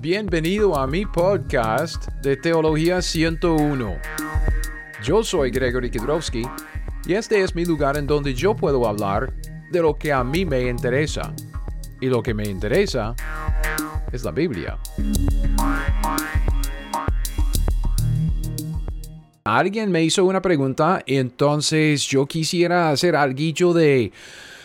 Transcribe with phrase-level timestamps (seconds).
[0.00, 3.96] Bienvenido a mi podcast de Teología 101.
[5.02, 6.44] Yo soy Gregory Kidrowski
[7.04, 9.34] y este es mi lugar en donde yo puedo hablar
[9.72, 11.34] de lo que a mí me interesa.
[12.00, 13.16] Y lo que me interesa
[14.12, 14.78] es la Biblia.
[19.42, 24.12] Alguien me hizo una pregunta, entonces yo quisiera hacer algo de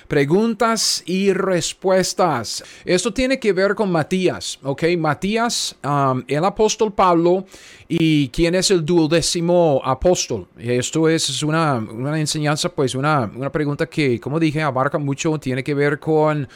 [0.07, 2.63] Preguntas y respuestas.
[2.86, 4.83] Esto tiene que ver con Matías, ¿ok?
[4.97, 7.45] Matías, um, el apóstol Pablo
[7.87, 10.47] y quién es el duodécimo apóstol.
[10.57, 15.64] Esto es una, una enseñanza, pues una, una, pregunta que, como dije, abarca mucho, tiene
[15.64, 16.47] que ver con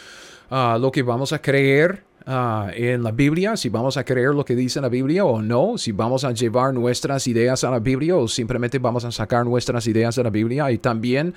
[0.49, 4.43] uh, lo que vamos a creer Ah, en la Biblia, si vamos a creer lo
[4.43, 8.17] que dice la Biblia o no, si vamos a llevar nuestras ideas a la Biblia
[8.17, 10.69] o simplemente vamos a sacar nuestras ideas de la Biblia.
[10.69, 11.33] Y también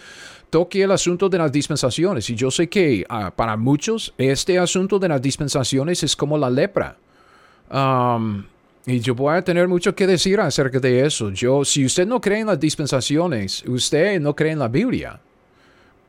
[0.50, 2.28] toque el asunto de las dispensaciones.
[2.28, 6.50] Y yo sé que ah, para muchos este asunto de las dispensaciones es como la
[6.50, 6.96] lepra.
[8.84, 11.30] y yo voy a tener mucho que decir acerca de eso.
[11.30, 15.20] Yo, si usted no cree en las dispensaciones, usted no cree en la Biblia.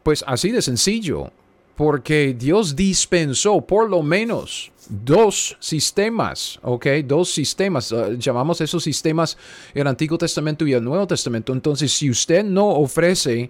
[0.01, 1.31] Pues así de sencillo
[1.75, 6.87] porque Dios dispensó por lo menos dos sistemas, ¿ok?
[7.05, 9.37] Dos sistemas, uh, llamamos esos sistemas
[9.73, 11.53] el Antiguo Testamento y el Nuevo Testamento.
[11.53, 13.49] Entonces, si usted no ofrece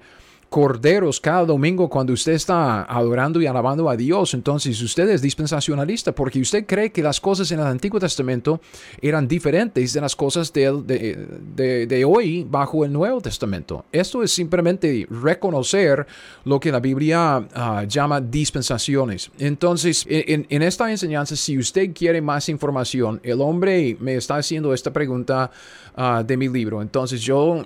[0.52, 4.34] corderos cada domingo cuando usted está adorando y alabando a Dios.
[4.34, 8.60] Entonces usted es dispensacionalista porque usted cree que las cosas en el Antiguo Testamento
[9.02, 10.70] eran diferentes de las cosas de,
[11.56, 13.86] de, hoy bajo el Nuevo Testamento.
[13.94, 16.06] Esto es simplemente reconocer
[16.44, 19.32] lo que la Biblia ah, llama dispensaciones.
[19.40, 24.74] Entonces, en, en, esta enseñanza, si usted quiere más información, el hombre me está haciendo
[24.74, 25.50] esta pregunta
[25.96, 26.82] ah, de mi libro.
[26.82, 27.66] Entonces yo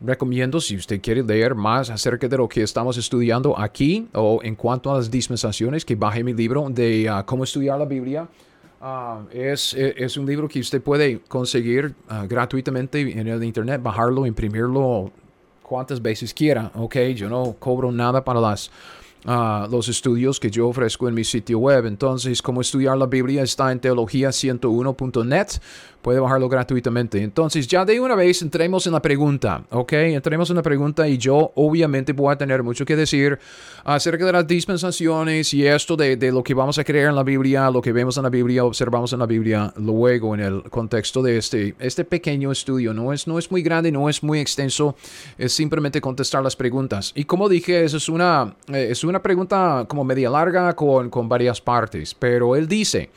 [0.00, 4.54] recomiendo si usted quiere leer más acerca de lo que estamos estudiando aquí o en
[4.54, 8.28] cuanto a las dispensaciones, que baje mi libro de uh, cómo estudiar la Biblia.
[8.80, 11.94] Uh, es, es, un libro que usted puede conseguir
[12.28, 15.10] gratuitamente en el internet, bajarlo, imprimirlo
[15.68, 16.70] cuantas veces quiera.
[16.74, 18.70] Ok, yo no cobro nada para las
[19.24, 21.86] los estudios que yo ofrezco en mi sitio web.
[21.86, 25.48] Entonces, cómo estudiar la Biblia está en teología101.net.
[26.02, 27.20] Puede bajarlo gratuitamente.
[27.22, 29.92] Entonces, ya de una vez entremos en la pregunta, ¿ok?
[29.94, 33.38] Entremos en la pregunta y yo obviamente voy a tener mucho que decir
[33.84, 37.24] acerca de las dispensaciones y esto de, de lo que vamos a creer en la
[37.24, 41.20] Biblia, lo que vemos en la Biblia, observamos en la Biblia, luego en el contexto
[41.20, 42.94] de este, este pequeño estudio.
[42.94, 44.94] No es, no es muy grande, no es muy extenso,
[45.36, 47.12] es simplemente contestar las preguntas.
[47.16, 51.28] Y como dije, eso es una, eh, es una pregunta como media larga con, con
[51.28, 53.10] varias partes, pero él dice...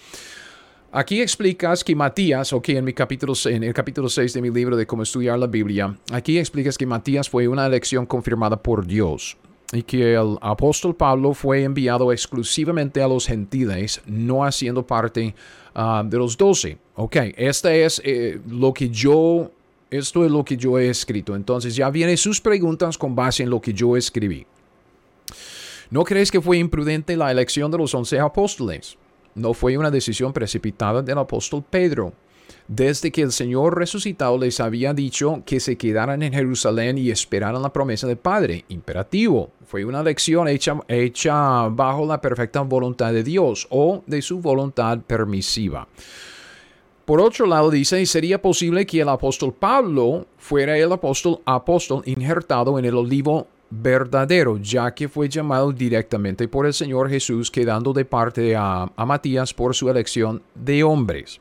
[0.94, 4.76] Aquí explicas que Matías, ok, en, mi capítulo, en el capítulo 6 de mi libro
[4.76, 9.38] de cómo estudiar la Biblia, aquí explicas que Matías fue una elección confirmada por Dios
[9.72, 15.34] y que el apóstol Pablo fue enviado exclusivamente a los gentiles, no haciendo parte
[15.74, 16.78] ah, de los doce.
[16.96, 19.50] Ok, esta es eh, lo que yo,
[19.90, 21.36] esto es lo que yo he escrito.
[21.36, 24.46] Entonces ya vienen sus preguntas con base en lo que yo escribí.
[25.92, 28.98] ¿No crees que fue imprudente la elección de los once apóstoles?
[29.36, 32.14] No fue una decisión precipitada del apóstol Pedro.
[32.66, 37.62] Desde que el Señor resucitado les había dicho que se quedaran en Jerusalén y esperaran
[37.62, 38.64] la promesa del Padre.
[38.70, 39.52] Imperativo.
[39.66, 45.00] Fue una elección hecha, hecha bajo la perfecta voluntad de Dios o de su voluntad
[45.00, 45.90] permisiva.
[47.04, 52.80] Por otro lado, dice, sería posible que el apóstol Pablo fuera el apóstol, apóstol injertado
[52.80, 58.06] en el olivo verdadero, ya que fue llamado directamente por el Señor Jesús, quedando de
[58.06, 61.40] parte a, Matías por su elección de hombres.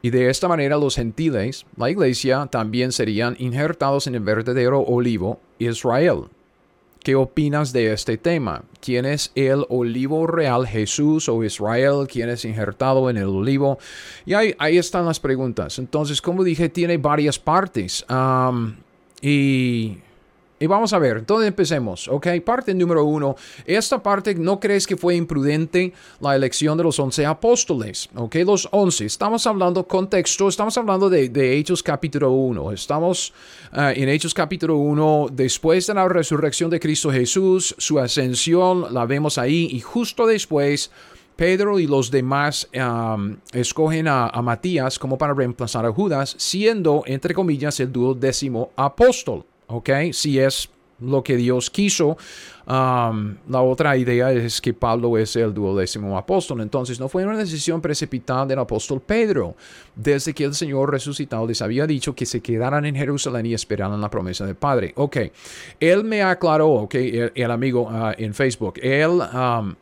[0.00, 5.40] Y de esta manera los gentiles, la iglesia, también serían injertados en el verdadero olivo
[5.58, 6.24] Israel.
[7.02, 8.64] ¿Qué opinas de este tema?
[8.80, 12.06] ¿Quién es el olivo real, Jesús o Israel?
[12.10, 13.78] ¿Quién es injertado en el olivo?
[14.24, 15.78] Y ahí, ahí están las preguntas.
[15.78, 18.04] Entonces, como dije, tiene varias partes.
[19.20, 19.98] y
[20.58, 22.28] y vamos a ver, entonces empecemos, ¿ok?
[22.44, 23.36] Parte número uno,
[23.66, 28.36] esta parte no crees que fue imprudente la elección de los once apóstoles, ¿ok?
[28.36, 33.34] Los once, estamos hablando contexto, estamos hablando de, Hechos capítulo 1, estamos
[33.74, 39.04] eh, en Hechos capítulo 1, después de la resurrección de Cristo Jesús, su ascensión, la
[39.04, 40.90] vemos ahí y justo después...
[41.36, 42.66] Pedro y los demás
[43.52, 49.44] escogen a, a, Matías como para reemplazar a Judas, siendo, entre comillas, el duodécimo apóstol.
[49.68, 49.90] ¿Ok?
[50.12, 50.70] Si es
[51.00, 52.16] lo que Dios quiso.
[52.66, 56.60] La otra idea es que Pablo es el duodécimo apóstol.
[56.60, 59.54] Entonces no fue una decisión precipitada del apóstol Pedro.
[59.94, 64.00] Desde que el Señor resucitado les había dicho que se quedaran en Jerusalén y esperaran
[64.00, 64.92] la promesa del Padre.
[64.96, 65.16] Ok,
[65.80, 69.20] él me aclaró, ok, el, amigo uh, en Facebook, él...
[69.32, 69.74] Um,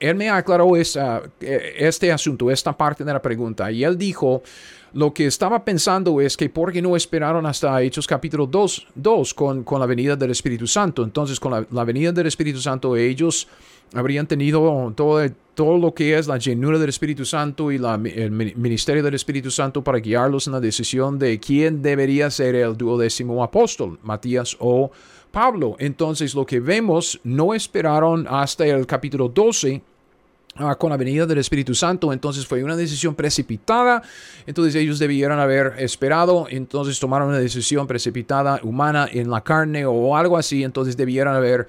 [0.00, 4.44] él me aclaró esta, eh, este asunto, esta parte de la pregunta, y él dijo,
[4.92, 9.34] lo que estaba pensando es que por qué no esperaron hasta Hechos capítulo 2, 2
[9.34, 11.04] con, con la venida del Espíritu Santo.
[11.04, 13.48] Entonces, con la, la venida del Espíritu Santo, ellos
[13.94, 19.02] habrían tenido todo, todo lo que es la llenura del Espíritu Santo y el ministerio
[19.02, 23.98] del Espíritu Santo para guiarlos en la decisión de quién debería ser el duodécimo apóstol,
[24.02, 24.90] Matías o
[25.30, 25.76] Pablo.
[25.78, 29.82] Entonces lo que vemos, no esperaron hasta el capítulo 12
[30.58, 34.02] ah, con la venida del Espíritu Santo, entonces fue una decisión precipitada,
[34.46, 40.16] entonces ellos debieron haber esperado, entonces tomaron una decisión precipitada humana en la carne o
[40.16, 41.68] algo así, entonces debieron haber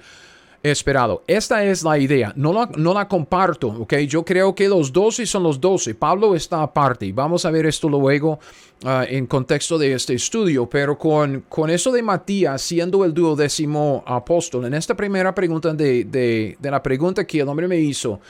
[0.62, 1.22] esperado.
[1.26, 2.32] Esta es la idea.
[2.36, 3.94] No la, no la comparto, ¿ok?
[4.06, 5.94] Yo creo que los doce son los doce.
[5.94, 7.10] Pablo está aparte.
[7.12, 8.38] Vamos a ver esto luego
[8.84, 10.68] uh, en contexto de este estudio.
[10.68, 16.04] Pero con, con eso de Matías siendo el duodécimo apóstol, en esta primera pregunta de,
[16.04, 18.20] de, la pregunta que el hombre me hizo,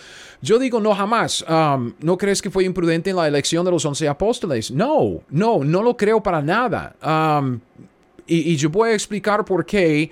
[0.40, 1.44] yo digo, no jamás.
[2.00, 4.70] ¿No crees que fue imprudente en la elección de los once apóstoles?
[4.70, 6.94] No, no, no lo creo para nada.
[8.26, 10.08] Y, yo voy a explicar por qué.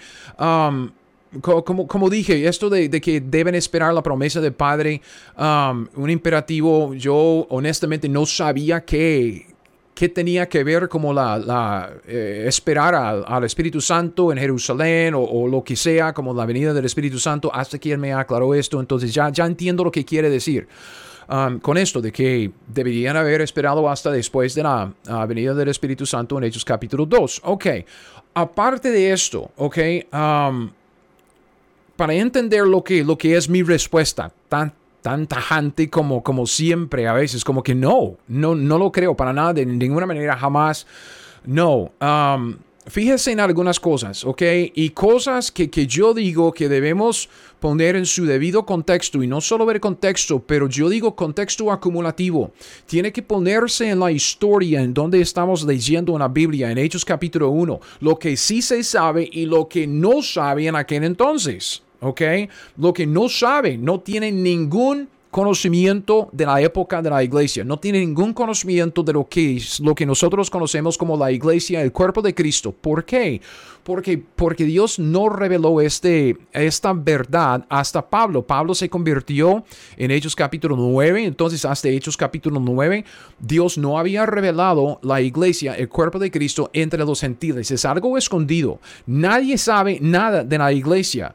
[1.41, 5.01] Como, como dije, esto de, que deben esperar la promesa del Padre,
[5.37, 9.47] um, un imperativo, yo honestamente no sabía qué,
[9.95, 15.47] qué tenía que ver como la, la eh, esperar al, Espíritu Santo en Jerusalén o,
[15.47, 18.81] lo que sea, como la venida del Espíritu Santo, hasta que él me aclaró esto,
[18.81, 20.67] entonces ya, ya entiendo lo que quiere decir.
[21.31, 24.91] Um, con esto de que deberían haber esperado hasta después de la
[25.29, 27.43] venida del Espíritu Santo en Hechos capítulo 2.
[27.45, 27.67] Ok,
[28.33, 29.79] aparte de esto, ok,
[30.11, 30.71] um,
[31.99, 34.73] para entender lo que, lo que es mi respuesta, tan,
[35.03, 39.33] tan tajante como, como siempre a veces, como que no, no, no lo creo para
[39.33, 40.87] nada, de ninguna manera, jamás,
[41.45, 41.91] no.
[42.01, 42.57] Um,
[42.87, 44.43] fíjese en algunas cosas, ¿ok?
[44.77, 47.29] Y cosas que, que, yo digo que debemos
[47.59, 52.53] poner en su debido contexto y no solo ver contexto, pero yo digo contexto acumulativo.
[52.87, 57.05] Tiene que ponerse en la historia en donde estamos leyendo en la Biblia, en Hechos
[57.05, 61.83] capítulo 1, lo que sí se sabe y lo que no sabe en aquel entonces.
[62.01, 62.23] ¿Ok?
[62.77, 67.79] Lo que no sabe, no tiene ningún conocimiento de la época de la iglesia, no
[67.79, 71.93] tiene ningún conocimiento de lo que es lo que nosotros conocemos como la iglesia, el
[71.93, 72.73] cuerpo de Cristo.
[72.73, 73.41] ¿Por qué?
[73.85, 78.43] Porque, porque Dios no reveló este, esta verdad hasta Pablo.
[78.43, 79.65] Pablo se convirtió
[79.97, 83.05] en Hechos capítulo 9, entonces hasta Hechos capítulo 9,
[83.39, 87.71] Dios no había revelado la iglesia, el cuerpo de Cristo entre los gentiles.
[87.71, 88.81] Es algo escondido.
[89.07, 91.35] Nadie sabe nada de la iglesia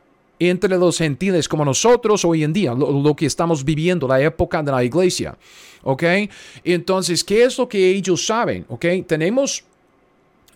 [0.50, 4.72] entre los gentiles como nosotros hoy en día, lo, que estamos viviendo, la época de
[4.72, 5.38] la iglesia.
[5.84, 6.04] ¿Ok?
[6.64, 8.66] Entonces, ¿qué es lo que ellos saben?
[8.70, 8.86] ¿Ok?
[9.06, 9.64] Tenemos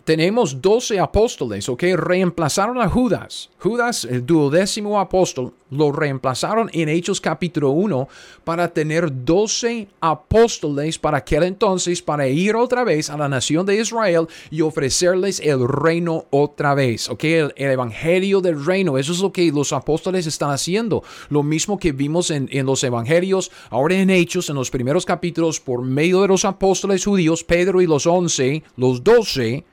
[0.07, 1.83] tenemos 12 apóstoles, ¿ok?
[1.97, 3.49] Reemplazaron a Judas.
[3.59, 8.07] Judas, el duodécimo apóstol, lo reemplazaron en Hechos capítulo 1
[8.45, 13.81] para tener 12 apóstoles para aquel entonces, para ir otra vez a la nación de
[13.81, 17.23] Israel y ofrecerles el reino otra vez, ¿ok?
[17.25, 18.97] El, evangelio del reino.
[18.97, 21.03] Eso es lo que los apóstoles están haciendo.
[21.27, 25.59] Lo mismo que vimos en, en los evangelios, ahora en Hechos, en los primeros capítulos,
[25.59, 29.65] por medio de los apóstoles judíos, Pedro y los 11, los 12,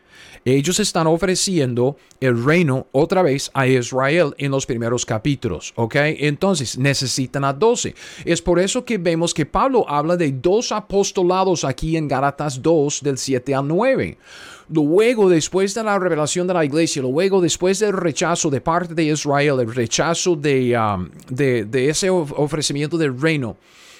[0.45, 5.97] ellos están ofreciendo el reino otra vez a Israel en los primeros capítulos, ¿ok?
[6.19, 7.95] Entonces necesitan a 12.
[8.25, 13.03] Es por eso que vemos que Pablo habla de dos apostolados aquí en Gálatas 2
[13.03, 14.19] del 7 al 9.
[14.69, 19.05] Luego, después de la revelación de la iglesia, luego, después del rechazo de parte de
[19.05, 23.57] Israel, el rechazo de, um, de ese ofrecimiento del reino,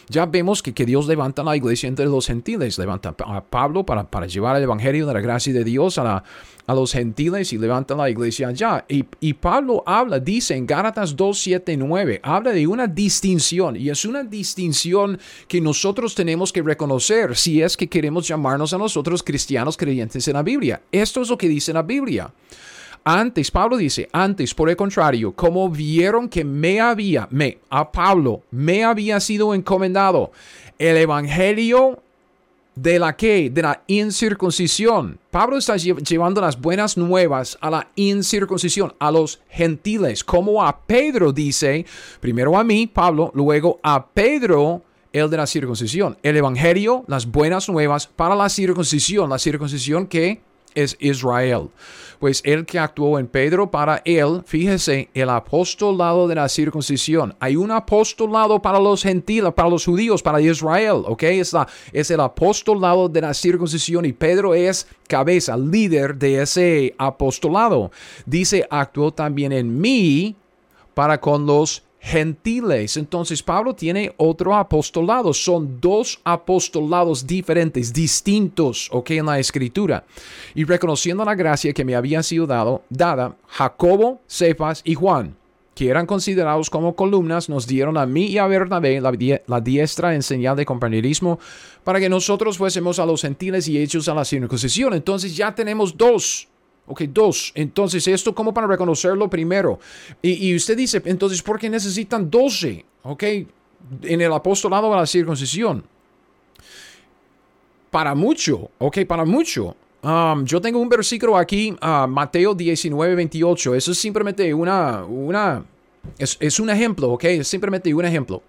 [0.09, 4.05] ya vemos que, que Dios levanta la iglesia entre los gentiles, levanta a Pablo para,
[4.05, 6.23] para llevar el evangelio de la gracia de Dios a,
[6.67, 8.85] a los gentiles y levanta la iglesia allá.
[8.89, 13.91] Y, y Pablo habla, dice en Gálatas 2, 7, 9, habla de una distinción y
[13.91, 15.19] es una distinción
[15.49, 20.35] que nosotros tenemos que reconocer si es que queremos llamarnos a nosotros cristianos creyentes en
[20.35, 20.81] la Biblia.
[20.91, 22.33] Esto es lo que dice la Biblia.
[23.07, 28.43] Antes, Pablo dice, antes, por el contrario, como vieron que me había, me, a Pablo,
[28.51, 30.33] me había sido encomendado
[30.79, 32.01] el evangelio
[32.75, 35.19] de la que, de la incircuncisión.
[35.31, 41.31] Pablo está llevando las buenas nuevas a la incircuncisión, a los gentiles, como a Pedro
[41.31, 41.85] dice,
[42.21, 44.83] primero a mí, Pablo, luego a Pedro,
[45.13, 46.17] el de la circuncisión.
[46.23, 50.41] El evangelio, las buenas nuevas para la circuncisión, la circuncisión que
[50.75, 51.69] es Israel.
[52.19, 57.35] Pues el que actuó en Pedro, para él, fíjese, el apostolado de la circuncisión.
[57.39, 61.23] Hay un apostolado para los gentiles, para los judíos, para Israel, ¿ok?
[61.25, 66.95] Es, la, es el apostolado de la circuncisión y Pedro es cabeza, líder de ese
[66.99, 67.91] apostolado.
[68.25, 70.37] Dice, actuó también en mí
[70.95, 72.99] para con los gentiles.
[72.99, 75.33] Entonces Pablo tiene otro apostolado.
[75.33, 80.05] Son dos apostolados diferentes, distintos, ok, en la escritura.
[80.55, 85.35] Y reconociendo la gracia que me había sido dado, dada, Jacobo, Cefas y Juan
[85.75, 90.23] que eran considerados como columnas, nos dieron a mí y a Bernabé la, diestra en
[90.23, 91.41] señal de compañerismo
[91.83, 94.95] para que nosotros fuésemos a los gentiles y hechos a la circuncisión.
[94.95, 96.47] Entonces ya tenemos dos.
[96.87, 97.53] Ok, dos.
[97.55, 99.79] Entonces, esto como para reconocerlo primero.
[100.21, 102.85] Y, usted dice, entonces, ¿por qué necesitan doce?
[103.03, 105.85] Ok, en el apostolado de la circuncisión.
[107.91, 109.77] Para mucho, ok, para mucho.
[110.03, 113.75] Um, yo tengo un versículo aquí, uh, Mateo 19, 28.
[113.75, 115.65] Eso es simplemente una, una,
[116.19, 117.25] es, un ejemplo, ¿ok?
[117.25, 118.43] Es simplemente un ejemplo.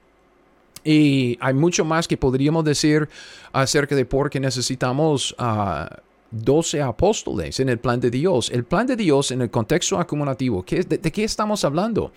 [0.83, 3.07] Y hay mucho más que podríamos decir
[3.53, 5.85] acerca de por qué necesitamos uh,
[6.31, 8.49] 12 apóstoles en el plan de Dios.
[8.51, 12.11] El plan de Dios en el contexto acumulativo, ¿qué, de, qué estamos hablando?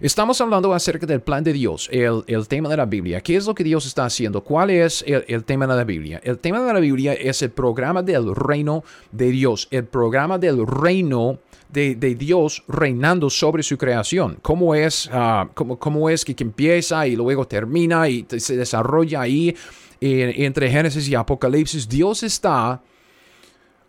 [0.00, 3.20] Estamos hablando acerca del plan de Dios, el, el, tema de la Biblia.
[3.20, 4.42] ¿Qué es lo que Dios está haciendo?
[4.42, 6.20] ¿Cuál es el, el, tema de la Biblia?
[6.24, 10.66] El tema de la Biblia es el programa del reino de Dios, el programa del
[10.66, 11.38] reino
[11.72, 14.38] de, de Dios reinando sobre su creación.
[14.42, 19.20] ¿Cómo es, uh, cómo, cómo es que, que, empieza y luego termina y se desarrolla
[19.20, 19.54] ahí
[20.00, 21.88] eh, entre Génesis y Apocalipsis?
[21.88, 22.80] Dios está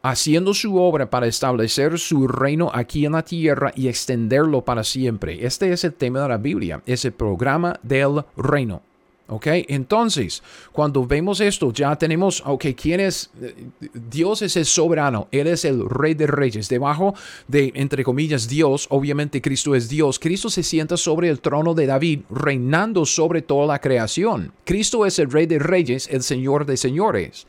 [0.02, 5.46] haciendo su obra para establecer su reino aquí en la tierra y extenderlo para siempre.
[5.46, 8.82] Este es el tema de la Biblia, es el programa del reino.
[9.32, 9.48] ¿Ok?
[9.70, 10.44] Entonces,
[10.74, 13.32] cuando vemos esto, ya tenemos, ok, ¿quién es?
[14.10, 16.68] Dios es el soberano, Él es el rey de reyes.
[16.68, 17.16] Debajo
[17.48, 20.20] de, entre comillas, Dios, obviamente Cristo es Dios.
[20.20, 24.52] Cristo se sienta sobre el trono de David, reinando sobre toda la creación.
[24.66, 27.48] Cristo es el rey de reyes, el Señor de señores.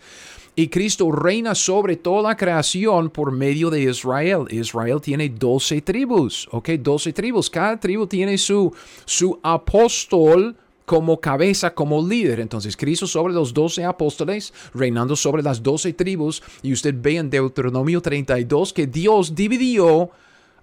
[0.54, 4.44] Y Cristo reina sobre toda la creación por medio de Israel.
[4.50, 6.70] Israel tiene 12 tribus, ¿ok?
[6.72, 7.48] 12 tribus.
[7.48, 8.70] Cada tribu tiene su,
[9.06, 10.54] su apóstol
[10.84, 12.38] como cabeza, como líder.
[12.38, 16.42] Entonces Cristo sobre los 12 apóstoles, reinando sobre las 12 tribus.
[16.62, 20.10] Y usted ve en Deuteronomio 32 que Dios dividió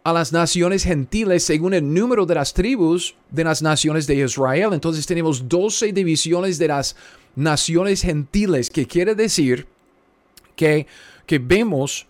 [0.03, 4.69] a las naciones gentiles según el número de las tribus de las naciones de Israel.
[4.73, 6.95] Entonces tenemos 12 divisiones de las
[7.35, 9.67] naciones gentiles, que quiere decir
[10.59, 12.05] que, vemos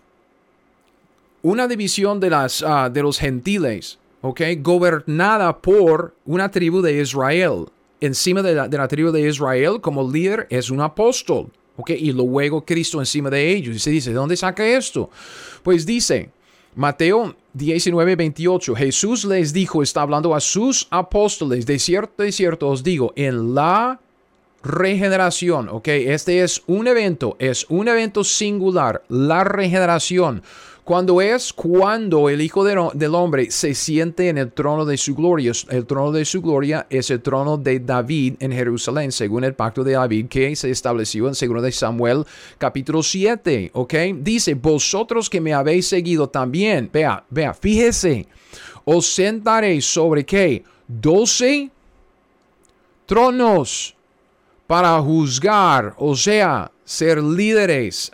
[1.42, 4.40] una división de, las, ah, de los gentiles, ¿ok?
[4.58, 7.66] Gobernada por una tribu de Israel.
[8.00, 11.90] Encima de la, tribu de Israel, como líder, es un apóstol, ¿ok?
[11.90, 13.76] Y luego Cristo encima de ellos.
[13.76, 15.10] Y se dice, ¿de dónde saca esto?
[15.62, 16.30] Pues dice,
[16.74, 22.68] Mateo 19, 28, Jesús les dijo, está hablando a sus apóstoles, de cierto, de cierto
[22.68, 24.00] os digo, en la
[24.62, 25.88] regeneración, ¿ok?
[25.88, 30.42] Este es un evento, es un evento singular, la regeneración.
[30.84, 35.52] Cuando es cuando el Hijo del Hombre se siente en el trono de su gloria.
[35.68, 39.84] El trono de su gloria es el trono de David en Jerusalén, según el pacto
[39.84, 42.24] de David que se estableció en 2 de Samuel
[42.58, 43.70] capítulo 7.
[43.74, 43.94] ¿Ok?
[44.16, 46.90] Dice, vosotros que me habéis seguido también.
[46.92, 48.26] Vea, vea, fíjese.
[48.84, 50.64] Os sentaréis sobre qué?
[50.88, 51.70] 12
[53.06, 53.94] tronos
[54.70, 58.08] para juzgar, o sea, ser líderes.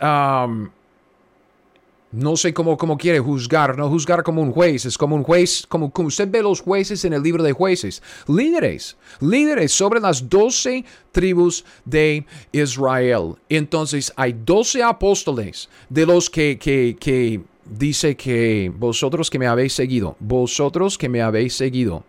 [2.11, 5.67] no sé cómo, cómo, quiere juzgar, no juzgar como un juez, es como un juez,
[5.69, 8.01] como, como usted ve los jueces en el libro de jueces.
[8.27, 13.35] Líderes, líderes sobre las doce tribus de Israel.
[13.49, 19.73] Entonces hay doce apóstoles de los que, que, que dice que vosotros que me habéis
[19.73, 22.03] seguido, vosotros que me habéis seguido.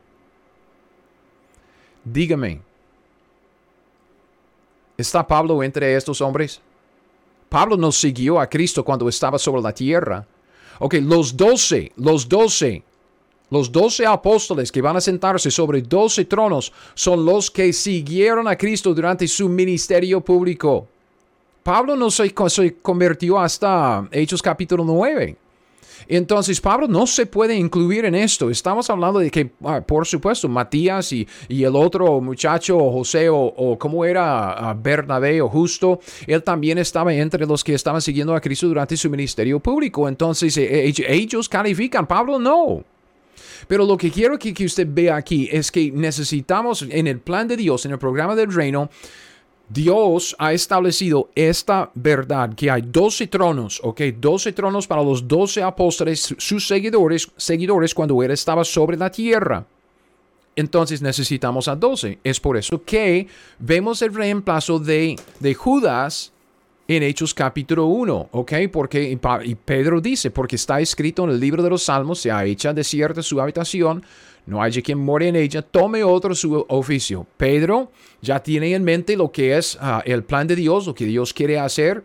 [2.02, 2.62] Dígame,
[4.98, 6.60] ¿Está Pablo entre estos hombres?
[7.48, 10.26] Pablo no siguió a Cristo cuando estaba sobre la tierra.
[10.80, 12.82] Ok, los doce, los doce,
[13.48, 18.56] los doce apóstoles que van a sentarse sobre doce tronos son los que siguieron a
[18.56, 20.88] Cristo durante su ministerio público.
[21.62, 25.36] Pablo no se, se convirtió hasta Hechos capítulo 9.
[26.06, 28.50] Entonces Pablo no se puede incluir en esto.
[28.50, 34.04] Estamos hablando de que, ah, por supuesto, Matías y, el otro muchacho, José, o, como
[34.04, 38.68] era ah, Bernabé o Justo, él también estaba entre los que estaban siguiendo a Cristo
[38.68, 40.08] durante su ministerio público.
[40.08, 42.84] Entonces eh, eh, ellos califican, Pablo no.
[43.66, 47.48] Pero lo que quiero que, que usted vea aquí es que necesitamos en el plan
[47.48, 48.90] de Dios, en el programa del reino,
[49.68, 54.00] Dios ha establecido esta verdad, que hay 12 tronos, ¿ok?
[54.18, 59.66] 12 tronos para los 12 apóstoles, sus seguidores, seguidores cuando él estaba sobre la tierra.
[60.56, 62.18] Entonces necesitamos a 12.
[62.25, 66.32] Es por eso que vemos el reemplazo de, de Judas
[66.88, 68.52] en Hechos capítulo 1, ¿ok?
[68.72, 72.44] Porque, y Pedro dice, porque está escrito en el libro de los Salmos, se ha
[72.46, 74.02] hecho desierta su habitación,
[74.48, 77.26] no haya quien more en ella, tome otro su oficio.
[77.36, 81.04] Pedro ya tiene en mente lo que es ah, el plan de Dios, lo que
[81.04, 82.02] Dios quiere hacer.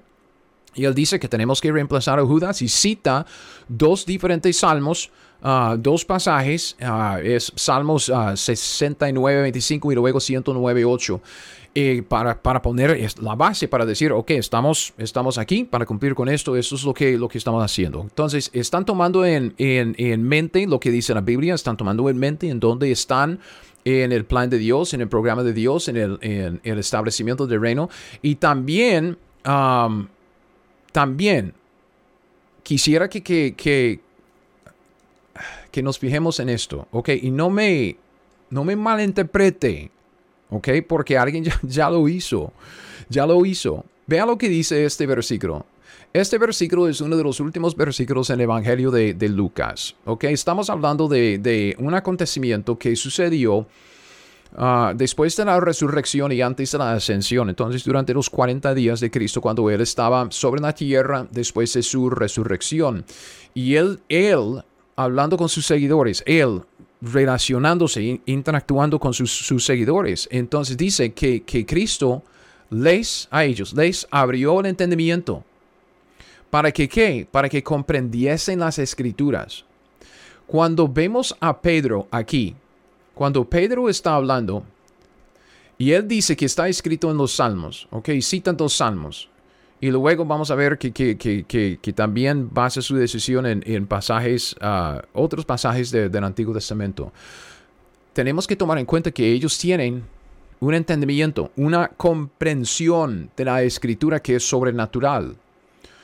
[0.75, 3.25] Y él dice que tenemos que reemplazar a Judas y cita
[3.69, 5.09] dos diferentes salmos,
[5.41, 11.21] ah, dos pasajes, ah, es Salmos 69, 25 y luego 109, 8.
[11.75, 16.29] Eh, para, para, poner la base, para decir, ok, estamos, estamos aquí para cumplir con
[16.29, 18.01] esto, esto es lo que, lo que estamos haciendo.
[18.01, 22.17] Entonces, están tomando en, en, en mente lo que dice la Biblia, están tomando en
[22.19, 23.39] mente en dónde están
[23.85, 27.47] en el plan de Dios, en el programa de Dios, en el, en el establecimiento
[27.47, 27.89] del reino.
[28.21, 29.17] Y también,
[30.91, 31.53] también
[32.61, 33.99] quisiera que, que, que,
[35.71, 37.09] que, nos fijemos en esto, ¿ok?
[37.21, 37.97] Y no me,
[38.49, 39.91] no me malinterprete
[40.53, 40.69] ¿ok?
[40.87, 42.53] Porque alguien ya, lo hizo,
[43.09, 43.83] ya lo hizo.
[44.05, 45.65] Vea lo que dice este versículo.
[46.13, 49.95] Este versículo es uno de los últimos versículos en el Evangelio de, Lucas.
[50.05, 50.25] ¿ok?
[50.25, 53.65] Estamos hablando de, un acontecimiento que sucedió
[54.55, 57.49] ah, después de la resurrección y antes de la ascensión.
[57.49, 61.81] Entonces, durante los 40 días de Cristo, cuando Él estaba sobre la tierra después de
[61.81, 63.05] su resurrección.
[63.55, 64.63] Y Él, él
[64.95, 66.61] hablando con sus seguidores, Él
[67.03, 70.27] relacionándose, interactuando con sus, seguidores.
[70.31, 72.23] Entonces dice que, que, Cristo
[72.69, 75.43] les, a ellos, les abrió el entendimiento.
[76.49, 77.27] ¿Para que qué?
[77.29, 79.65] Para que comprendiesen las escrituras.
[80.47, 82.55] Cuando vemos a Pedro aquí,
[83.13, 84.63] cuando Pedro está hablando,
[85.77, 89.29] y él dice que está escrito en los salmos, ok, citan dos salmos,
[89.83, 95.43] y luego vamos a ver que, que, también basa su decisión en, pasajes, uh, otros
[95.43, 97.11] pasajes del Antiguo Testamento.
[98.13, 100.03] Tenemos que tomar en cuenta que ellos tienen
[100.61, 105.35] un entendimiento, una comprensión de la escritura que es sobrenatural.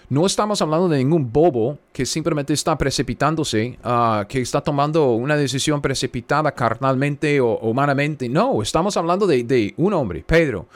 [0.09, 5.37] No estamos hablando de ningún bobo que simplemente está precipitándose, uh, que está tomando una
[5.37, 8.27] decisión precipitada carnalmente o humanamente.
[8.27, 10.67] No, estamos hablando de, de un hombre, Pedro,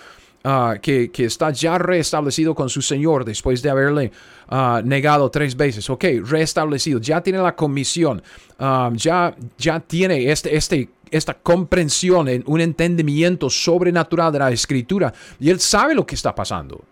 [0.46, 4.12] Ah, que, está ya restablecido con su Señor después de haberle
[4.50, 5.90] ah, negado tres veces.
[5.90, 8.22] Ok, restablecido, ya tiene la comisión,
[8.60, 15.50] ah, ya, ya tiene este, este, esta comprensión, un entendimiento sobrenatural de la escritura y
[15.50, 16.84] él sabe lo que está pasando.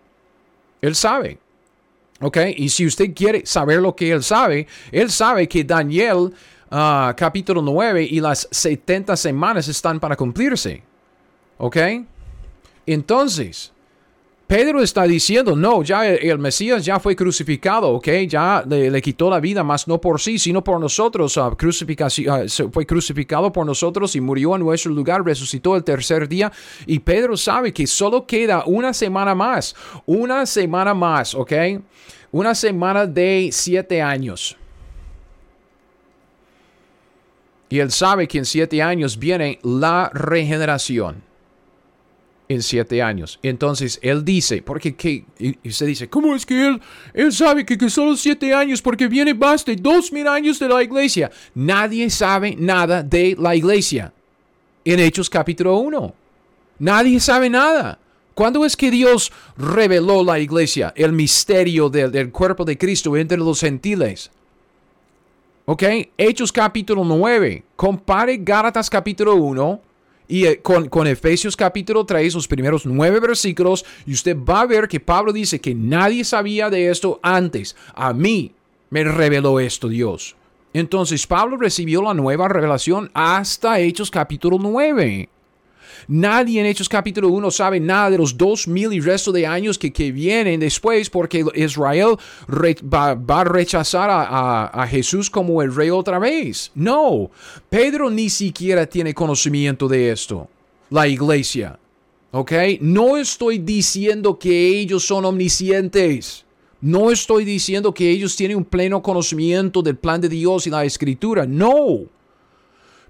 [0.80, 1.38] Él sabe.
[2.22, 2.38] ¿Ok?
[2.56, 6.32] Y si usted quiere saber lo que él sabe, él sabe que Daniel
[6.70, 10.82] capítulo 9 y las 70 semanas están para cumplirse.
[11.58, 11.76] ¿Ok?
[12.86, 13.72] Entonces,
[14.52, 18.08] Pedro está diciendo, no, ya el, Mesías ya fue crucificado, ¿ok?
[18.28, 21.38] Ya le, quitó la vida, más no por sí, sino por nosotros.
[21.38, 26.52] Uh, crucificación, fue crucificado por nosotros y murió en nuestro lugar, resucitó el tercer día.
[26.84, 31.52] Y Pedro sabe que solo queda una semana más, una semana más, ¿ok?
[32.30, 34.58] Una semana de siete años.
[37.70, 41.31] Y él sabe que en siete años viene la regeneración
[42.52, 43.38] en siete años.
[43.42, 46.80] Entonces él dice, porque que, y se dice, ¿cómo es que él,
[47.14, 50.68] él sabe que, que solo siete años porque viene más de dos mil años de
[50.68, 51.30] la iglesia?
[51.54, 54.12] Nadie sabe nada de la iglesia.
[54.84, 56.14] En Hechos capítulo 1.
[56.78, 57.98] Nadie sabe nada.
[58.34, 63.38] ¿Cuándo es que Dios reveló la iglesia, el misterio del, del cuerpo de Cristo entre
[63.38, 64.30] los gentiles?
[65.66, 65.82] ¿Ok?
[66.16, 67.62] Hechos capítulo 9.
[67.76, 69.91] Compare Gálatas capítulo 1
[70.28, 74.66] y eh, con, con, Efesios capítulo 3, los primeros nueve versículos, y usted va a
[74.66, 77.76] ver que Pablo dice que nadie sabía de esto antes.
[77.94, 78.52] A mí
[78.90, 80.36] me reveló esto Dios.
[80.74, 85.28] Entonces Pablo recibió la nueva revelación hasta Hechos capítulo 9.
[86.08, 89.78] Nadie en Hechos capítulo 1 sabe nada de los dos mil y resto de años
[89.78, 92.16] que, vienen después porque Israel
[92.48, 96.70] va, a rechazar a, Jesús como el rey otra vez.
[96.74, 97.30] No,
[97.70, 100.48] Pedro ni siquiera tiene conocimiento de esto.
[100.90, 101.78] La iglesia.
[102.32, 102.52] ¿Ok?
[102.80, 106.44] No estoy diciendo que ellos son omniscientes.
[106.80, 110.84] No estoy diciendo que ellos tienen un pleno conocimiento del plan de Dios y la
[110.84, 111.46] escritura.
[111.46, 112.00] No.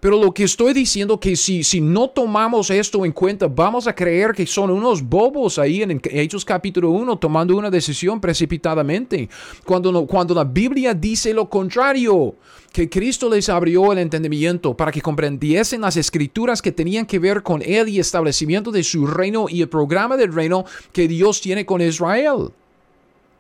[0.02, 3.94] Pero lo que estoy diciendo que si, si no tomamos esto en cuenta, vamos a
[3.94, 9.28] creer que son unos bobos ahí en Hechos capítulo 1 tomando una decisión precipitadamente.
[9.64, 12.34] Cuando, cuando la Biblia dice lo contrario,
[12.72, 17.44] que Cristo les abrió el entendimiento para que comprendiesen las escrituras que tenían que ver
[17.44, 21.64] con Él y establecimiento de su reino y el programa del reino que Dios tiene
[21.64, 22.50] con Israel.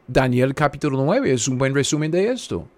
[0.06, 2.68] Daniel capítulo 9 es un buen resumen de esto.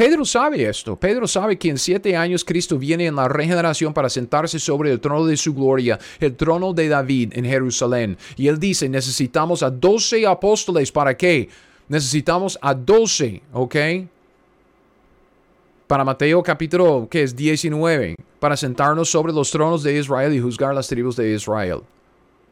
[0.00, 0.96] Pedro sabe esto.
[0.96, 4.98] Pedro sabe que en siete años Cristo viene en la regeneración para sentarse sobre el
[4.98, 8.16] trono de su gloria, el trono de David en Jerusalén.
[8.34, 10.90] Y él dice, necesitamos a doce apóstoles.
[10.90, 11.50] ¿Para qué?
[11.86, 13.76] Necesitamos a doce, ¿ok?
[15.86, 20.74] Para Mateo capítulo, que es 19, para sentarnos sobre los tronos de Israel y juzgar
[20.74, 21.82] las tribus de Israel.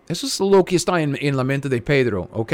[0.09, 2.53] Eso es lo que está en, la mente de Pedro, ¿ok?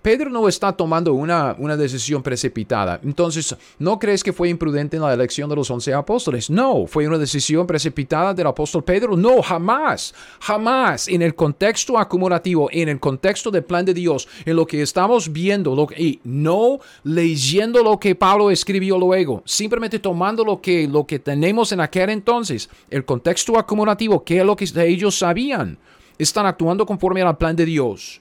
[0.00, 2.98] Pedro no está tomando una, una, decisión precipitada.
[3.02, 6.48] Entonces, ¿no crees que fue imprudente en la elección de los once apóstoles?
[6.48, 9.16] No, fue una decisión precipitada del apóstol Pedro.
[9.16, 11.08] No, jamás, jamás.
[11.08, 15.30] En el contexto acumulativo, en el contexto del plan de Dios, en lo que estamos
[15.30, 21.06] viendo, lo y no leyendo lo que Pablo escribió luego, simplemente tomando lo que, lo
[21.06, 25.78] que tenemos en aquel entonces, el contexto acumulativo, que es lo que ellos sabían
[26.18, 28.20] están actuando conforme al plan de Dios.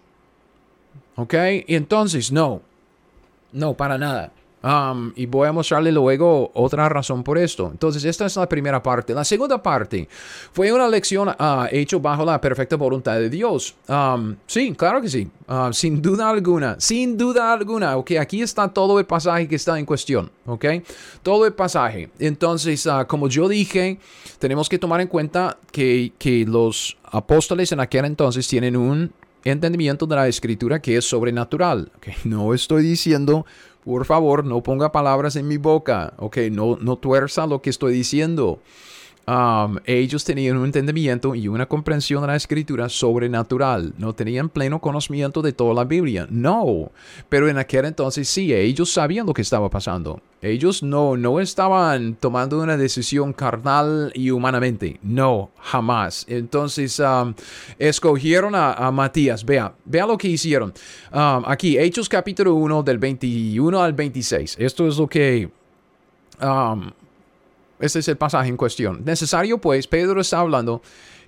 [1.16, 1.34] ¿Ok?
[1.68, 2.62] entonces, no.
[3.52, 4.32] No, para nada.
[4.64, 7.70] Um, y voy a mostrarle luego otra razón por esto.
[7.70, 9.14] Entonces, esta es la primera parte.
[9.14, 10.08] La segunda parte
[10.54, 13.76] fue una lección uh, hecha bajo la perfecta voluntad de Dios.
[13.90, 15.30] Um, sí, claro que sí.
[15.50, 16.78] Uh, sin duda alguna.
[16.80, 17.98] Sin duda alguna.
[17.98, 20.32] Ok, aquí está todo el pasaje que está en cuestión.
[20.46, 20.66] Ok,
[21.22, 22.10] todo el pasaje.
[22.18, 24.00] Entonces, uh, como yo dije,
[24.40, 29.12] tenemos que tomar en cuenta que, que los apóstoles en aquel entonces tienen un
[29.44, 31.92] entendimiento de la escritura que es sobrenatural.
[31.98, 33.46] Okay, no estoy diciendo
[33.86, 37.94] por favor, no ponga palabras en mi boca, ok, no, no tuerza lo que estoy
[37.94, 38.60] diciendo.
[39.86, 43.94] Ellos tenían un entendimiento y una comprensión de la escritura sobrenatural.
[43.98, 46.28] No tenían pleno conocimiento de toda la Biblia.
[46.30, 46.92] No.
[47.30, 50.22] Pero en aquel entonces sí, ellos sabían lo que estaba pasando.
[50.42, 55.00] Ellos no, no estaban tomando una decisión carnal y humanamente.
[55.02, 56.26] No, jamás.
[56.28, 57.02] Entonces
[57.80, 59.46] escogieron a, Matías.
[59.46, 60.74] Vea, vea lo que hicieron.
[61.12, 64.58] Aquí, Hechos capítulo 1 del 21 al 26.
[64.60, 65.50] Esto es lo que...
[67.84, 69.04] Este es el pasaje en cuestión.
[69.04, 70.82] Necesario, pues, Pedro está hablando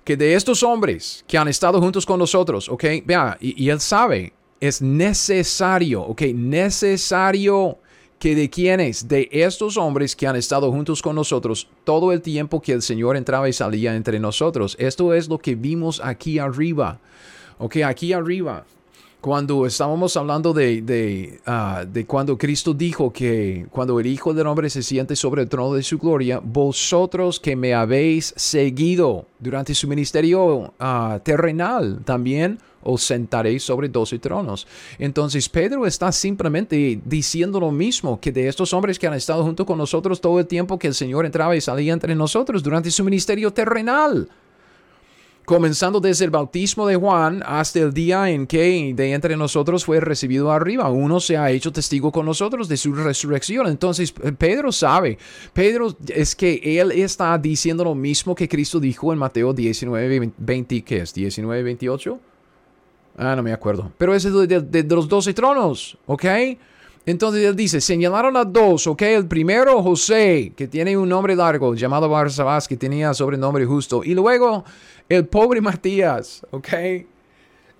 [0.04, 2.82] que de estos hombres que han estado juntos con nosotros, ¿ok?
[3.04, 6.22] Vea, y, él sabe, es necesario, ¿ok?
[6.34, 7.76] Necesario
[8.18, 12.62] que de quienes, de estos hombres que han estado juntos con nosotros todo el tiempo
[12.62, 14.76] que el Señor entraba y salía entre nosotros.
[14.78, 17.00] Esto es lo que vimos aquí arriba.
[17.58, 18.64] Ok, aquí arriba
[19.20, 24.70] cuando estábamos hablando de, ah, de, cuando Cristo dijo que cuando el Hijo del Hombre
[24.70, 29.88] se siente sobre el trono de su gloria, vosotros que me habéis seguido durante su
[29.88, 34.66] ministerio ah, terrenal, también os sentaréis sobre doce tronos.
[34.98, 39.66] Entonces Pedro está simplemente diciendo lo mismo que de estos hombres que han estado junto
[39.66, 43.02] con nosotros todo el tiempo que el Señor entraba y salía entre nosotros durante su
[43.02, 44.28] ministerio terrenal
[45.46, 50.00] comenzando desde el bautismo de Juan hasta el día en que de entre nosotros fue
[50.00, 50.90] recibido arriba.
[50.90, 53.68] Uno se ha hecho testigo con nosotros de su resurrección.
[53.68, 55.18] Entonces, Pedro sabe,
[55.52, 60.82] Pedro es que él está diciendo lo mismo que Cristo dijo en Mateo 19, 20,
[60.82, 61.14] ¿qué es?
[61.14, 62.20] 19, 28.
[63.18, 63.92] Ah, no me acuerdo.
[63.96, 66.24] Pero es de, los doce tronos, ¿ok?
[67.06, 69.02] Entonces él dice, señalaron a dos, ¿ok?
[69.02, 74.02] El primero, José, que tiene un nombre largo, llamado Barsabás, que tenía sobrenombre justo.
[74.02, 74.64] Y luego
[75.08, 76.68] el pobre Matías, ¿ok?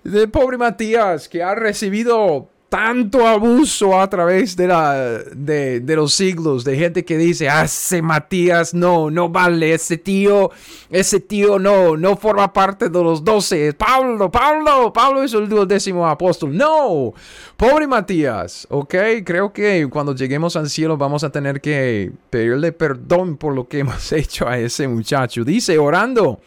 [0.03, 6.65] El pobre Matías que ha recibido tanto abuso a través de, la, de, los siglos,
[6.65, 10.51] de gente que dice, ah, ese Matías no, no vale, ese tío,
[10.89, 13.73] ese tío no, no forma parte de los doce.
[13.73, 16.55] Pablo, Pablo, Pablo es el décimo apóstol.
[16.55, 17.13] No,
[17.55, 18.95] pobre Matías, ¿ok?
[19.23, 23.79] Creo que cuando lleguemos al cielo vamos a tener que pedirle perdón por lo que
[23.79, 25.43] hemos hecho a ese muchacho.
[25.45, 26.41] Dice, orando.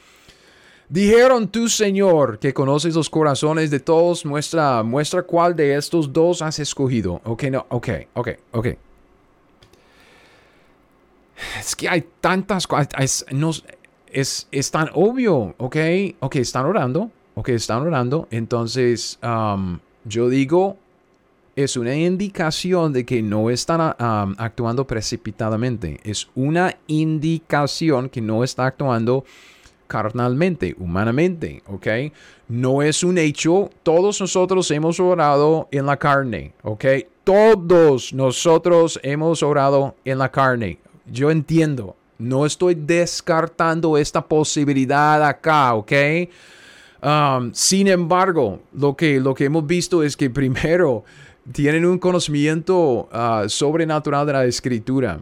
[0.91, 6.43] Dijeron tú, Señor, que conoces los corazones de todos, muestra, muestra cuál de estos dos
[6.43, 7.21] has escogido.
[7.23, 8.67] Ok, no, ok, ok, ok.
[11.61, 15.77] Es que hay tantas cosas, es, es, tan obvio, ok,
[16.19, 18.27] ok, están orando, ok, están orando.
[18.33, 20.77] Entonces, um, yo digo,
[21.55, 26.01] es una indicación de que no están um, actuando precipitadamente.
[26.03, 29.25] Es una indicación que no está actuando
[29.91, 32.13] carnalmente, humanamente, ¿ok?
[32.49, 36.85] No es un hecho, todos nosotros hemos orado en la carne, ¿ok?
[37.25, 40.79] Todos nosotros hemos orado en la carne.
[41.11, 45.93] Yo entiendo, no estoy descartando esta posibilidad acá, ¿ok?
[47.03, 51.03] Um, sin embargo, lo que, lo que hemos visto es que primero
[51.53, 55.21] tienen un conocimiento uh, sobrenatural de la escritura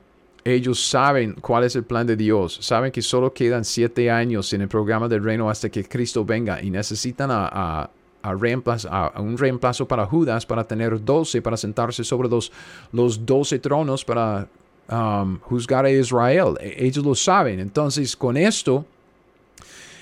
[0.48, 4.62] ellos saben cuál es el plan de Dios, saben que solo quedan siete años en
[4.62, 7.90] el programa del reino hasta que Cristo venga y necesitan a,
[8.22, 12.50] un reemplazo para Judas para tener doce, para sentarse sobre los,
[13.24, 14.48] doce tronos para
[14.90, 16.54] um, juzgar a Israel.
[16.61, 17.61] E, ellos lo saben.
[17.61, 18.84] Entonces, con esto,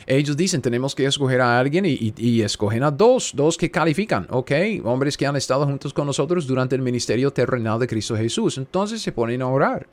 [0.07, 4.53] ellos dicen, tenemos que escoger a alguien y, escogen a dos, dos que califican, ¿ok?
[4.85, 8.57] Hombres que han estado juntos con nosotros durante el ministerio terrenal de Cristo Jesús.
[8.59, 9.87] Entonces se ponen a orar.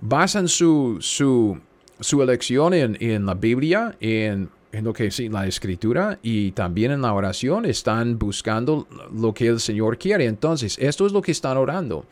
[0.00, 1.58] Basan su, su,
[2.00, 6.92] su elección en, en la Biblia, en en lo que sí, la escritura y también
[6.92, 10.26] en la oración están buscando lo que el Señor quiere.
[10.26, 12.04] Entonces, esto es lo que están orando.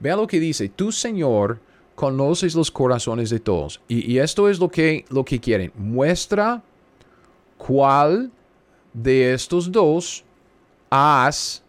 [0.00, 1.58] Vea lo que dice, tu Señor
[1.94, 3.80] conoces los corazones de todos.
[3.88, 5.72] Y, esto es lo que, lo que quieren.
[5.76, 6.62] Muestra
[7.58, 8.30] cuál
[8.92, 10.24] de estos dos
[10.90, 11.62] has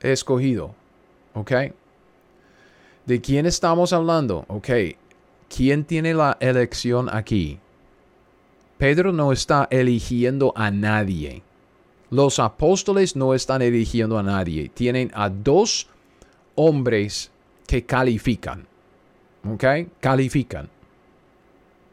[0.00, 0.74] escogido.
[1.34, 1.52] ¿Ok?
[3.08, 4.44] ¿De quién estamos hablando?
[4.48, 4.68] Ok.
[5.48, 7.58] ¿Quién tiene la elección aquí?
[8.76, 11.42] Pedro no está eligiendo a nadie.
[12.10, 14.68] Los apóstoles no están eligiendo a nadie.
[14.68, 15.88] Tienen a dos
[16.54, 17.30] hombres
[17.66, 18.66] que califican.
[19.50, 19.64] ¿Ok?
[20.00, 20.68] Califican.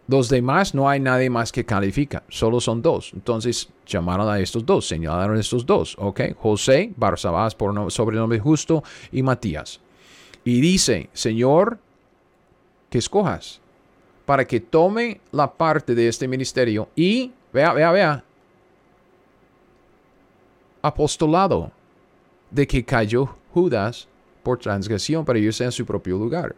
[0.10, 2.24] Los demás no hay nadie más que califica.
[2.28, 3.12] Solo son dos.
[3.14, 4.86] Entonces llamaron a estos dos.
[4.86, 5.96] Señalaron a estos dos.
[5.98, 6.36] ¿Ok?
[6.36, 9.80] José, Barsabás por sobrenombre justo y Matías.
[10.46, 11.80] Y dice, Señor,
[12.90, 13.60] que escojas
[14.26, 18.24] para que tome la parte de este ministerio y, vea, vea, vea,
[20.82, 21.72] apostolado
[22.52, 24.08] de que cayó Judas
[24.44, 26.56] por transgresión para irse en su propio lugar.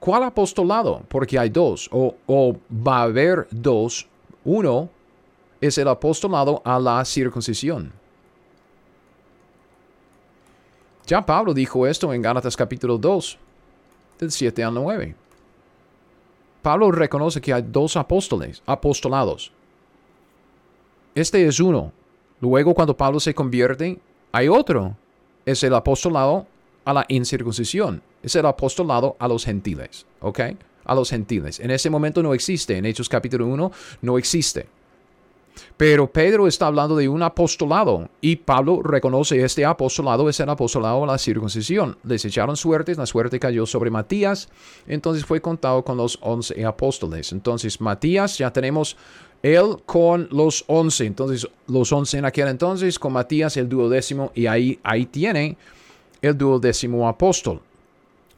[0.00, 1.02] ¿Cuál apostolado?
[1.08, 4.08] Porque hay dos, o, o va a haber dos.
[4.44, 4.88] Uno
[5.60, 7.92] es el apostolado a la circuncisión.
[11.08, 13.38] Ya Pablo dijo esto en Gálatas capítulo 2,
[14.18, 15.14] del 7 al 9.
[16.60, 19.50] Pablo reconoce que hay dos apóstoles, apostolados.
[21.14, 21.92] Este es uno.
[22.42, 23.98] Luego cuando Pablo se convierte,
[24.32, 24.96] hay otro.
[25.46, 26.46] Es el apostolado
[26.84, 28.02] a la incircuncisión.
[28.22, 30.04] Es el apostolado a los gentiles.
[30.20, 30.40] ¿Ok?
[30.84, 31.58] A los gentiles.
[31.58, 32.76] En ese momento no existe.
[32.76, 34.68] En Hechos capítulo 1 no existe.
[35.76, 41.04] Pero Pedro está hablando de un apostolado y Pablo reconoce este apostolado es el apostolado
[41.04, 41.96] a la circuncisión.
[42.04, 44.48] Les echaron suertes, la suerte cayó sobre Matías,
[44.86, 47.32] entonces fue contado con los once apóstoles.
[47.32, 48.96] Entonces Matías ya tenemos
[49.42, 54.46] él con los once, entonces los once en aquel entonces, con Matías el duodécimo y
[54.46, 55.56] ahí, ahí tiene
[56.22, 57.60] el duodécimo apóstol.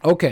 [0.02, 0.24] Ok,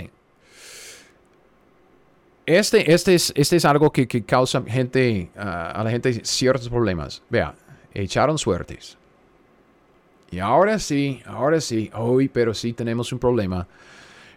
[2.49, 7.23] este, este, es, este es algo que, causa gente, a la gente ciertos problemas.
[7.29, 7.55] Vea,
[7.93, 8.97] echaron suertes.
[10.31, 13.67] Y ahora sí, ahora sí, hoy, pero sí tenemos un problema.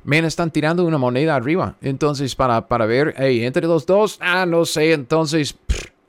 [0.04, 1.76] Me están tirando una moneda arriba.
[1.82, 5.56] Entonces, para, para ver, hey, entre los dos, ah, no sé, entonces,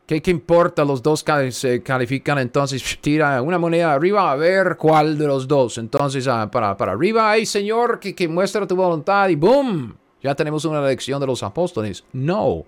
[0.07, 0.85] ¿qué, ¿qué, importa?
[0.85, 5.79] Los dos se califican, entonces tira una moneda arriba a ver cuál de los dos.
[5.79, 10.02] Entonces, ah, para, para arriba, hey, Señor, que, que muestra tu voluntad y ¡boom!
[10.23, 12.05] Ya tenemos una lección de los apóstoles.
[12.13, 12.65] No.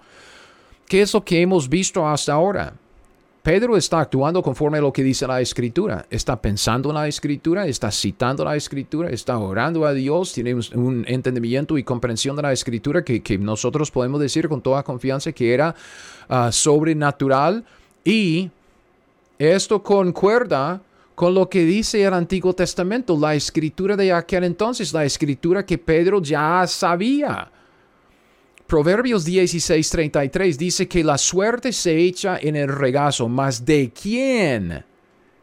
[0.89, 2.75] ¿Qué es lo que hemos visto hasta ahora?
[3.45, 6.07] Pedro está actuando conforme a lo que dice la escritura.
[6.09, 11.05] Está pensando en la escritura, está citando la escritura, está orando a Dios, tiene un
[11.07, 15.75] entendimiento y comprensión de la escritura que, nosotros podemos decir con toda confianza que era
[16.27, 17.67] ah, sobrenatural.
[18.03, 18.51] Y
[19.39, 20.81] esto concuerda
[21.15, 25.79] con lo que dice el Antiguo Testamento, la escritura de aquel entonces, la escritura que
[25.79, 27.51] Pedro ya sabía.
[28.67, 34.85] Proverbios 16:33 dice que la suerte se echa en el regazo, mas ¿de quién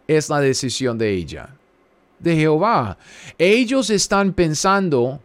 [0.07, 1.55] es la decisión de ella?
[2.19, 2.97] De Jehová.
[3.37, 5.21] Ellos están pensando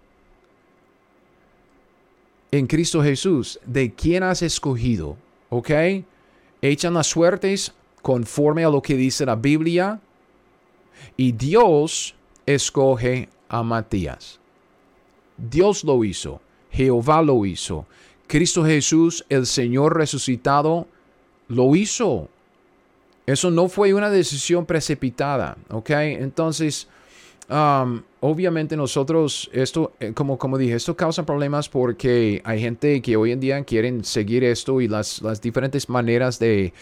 [2.52, 5.16] en Cristo Jesús, de quién has escogido,
[5.48, 5.70] ¿ok?
[6.62, 10.00] Echan las suertes conforme a lo que dice la Biblia,
[11.16, 12.14] y Dios
[12.46, 14.40] escoge a Matías.
[15.37, 17.87] Dios lo hizo, Jehová lo hizo,
[18.26, 20.87] Cristo Jesús, el Señor resucitado,
[21.48, 22.28] lo hizo.
[23.26, 25.90] Eso no fue una decisión precipitada, ¿ok?
[25.90, 26.88] Entonces,
[27.50, 33.16] um, obviamente nosotros, esto, eh, como, como dije, esto causa problemas porque hay gente que
[33.16, 36.72] hoy en día quieren seguir esto y las, las diferentes maneras de,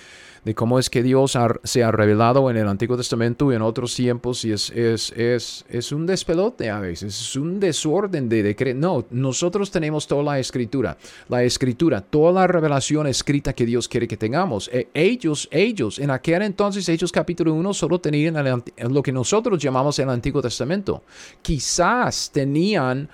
[0.45, 3.95] de cómo es que Dios se ha revelado en el Antiguo Testamento y en otros
[3.95, 8.75] tiempos y es, es, es, es un despelote a veces, es un desorden de, de
[8.75, 10.97] No, nosotros tenemos toda la escritura,
[11.29, 14.69] la escritura, toda la revelación escrita que Dios quiere que tengamos.
[14.73, 19.99] E, ellos, ellos, en aquel entonces, ellos capítulo 1 solo tenían lo que nosotros llamamos
[19.99, 21.03] el Antiguo Testamento.
[21.43, 23.09] Quizás tenían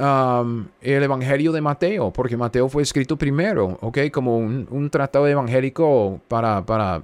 [0.00, 3.98] Um, el Evangelio de Mateo, porque Mateo fue escrito primero, ¿ok?
[4.10, 7.02] Como un, tratado evangélico para, para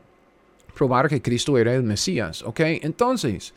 [0.75, 2.61] probar que Cristo era el Mesías, ¿ok?
[2.81, 3.53] Entonces,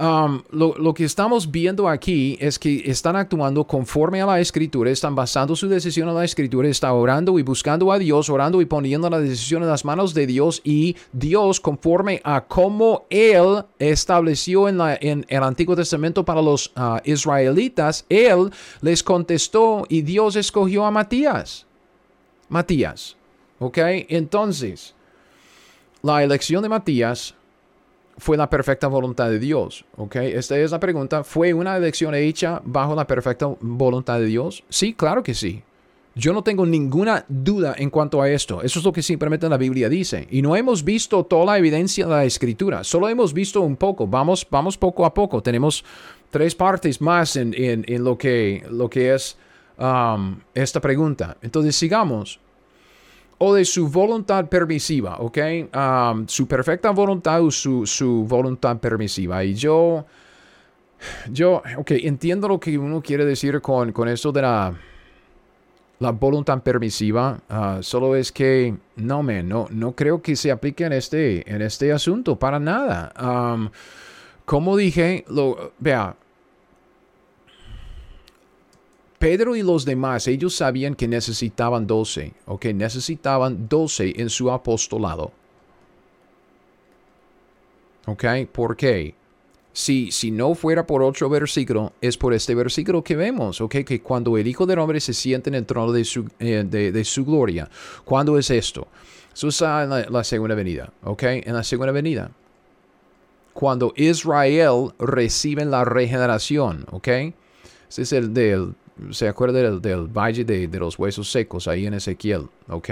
[0.00, 5.14] um, lo, que estamos viendo aquí es que están actuando conforme a la escritura, están
[5.14, 9.10] basando su decisión en la escritura, están orando y buscando a Dios, orando y poniendo
[9.10, 14.78] la decisión en las manos de Dios y Dios conforme a cómo Él estableció en,
[14.78, 20.86] la, en el Antiguo Testamento para los uh, israelitas, Él les contestó y Dios escogió
[20.86, 21.66] a Matías.
[22.48, 23.16] Matías.
[23.58, 23.78] ¿Ok?
[24.08, 24.94] Entonces,
[26.02, 27.34] la elección de Matías
[28.20, 29.84] fue la perfecta voluntad de Dios?
[29.96, 30.16] ¿Ok?
[30.16, 31.24] Esta es la pregunta.
[31.24, 34.62] ¿Fue una elección hecha bajo la perfecta voluntad de Dios?
[34.68, 35.62] Sí, claro que sí.
[36.14, 38.62] Yo no tengo ninguna duda en cuanto a esto.
[38.62, 40.26] Eso es lo que simplemente la Biblia dice.
[40.30, 42.84] Y no hemos visto toda la evidencia de la escritura.
[42.84, 44.06] Solo hemos visto un poco.
[44.06, 45.42] Vamos, vamos poco a poco.
[45.42, 45.84] Tenemos
[46.30, 47.54] tres partes más en,
[48.04, 49.38] lo, que, lo que es
[49.78, 51.36] um, esta pregunta.
[51.42, 52.40] Entonces sigamos
[53.42, 55.38] o de su voluntad permisiva, ¿ok?
[56.26, 59.42] Su perfecta voluntad o su, su, voluntad permisiva.
[59.42, 60.04] Y yo,
[61.32, 64.74] yo, ok, entiendo lo que uno quiere decir con, con esto de la,
[66.00, 67.40] la voluntad permisiva.
[67.48, 71.62] Uh, solo es que, no, me, no, no creo que se aplique en este, en
[71.62, 73.10] este asunto, para nada.
[74.44, 76.14] Como dije, lo, vea,
[79.20, 85.30] Pedro y los demás, ellos sabían que necesitaban doce, ok, necesitaban doce en su apostolado.
[88.06, 89.14] Ok, ¿por qué?
[89.74, 94.00] Si, si no fuera por otro versículo, es por este versículo que vemos, ok, que
[94.00, 97.26] cuando el Hijo del Hombre se siente en el trono de su, eh, de, su
[97.26, 97.68] gloria,
[98.06, 98.88] ¿cuándo es esto?
[99.34, 102.30] Eso está en la, segunda venida, ok, en la segunda venida.
[103.52, 107.08] Cuando Israel recibe la regeneración, ok.
[107.90, 108.74] Ese es el del
[109.10, 112.88] se acuerda del, valle de, los huesos secos ahí en Ezequiel, ¿ok?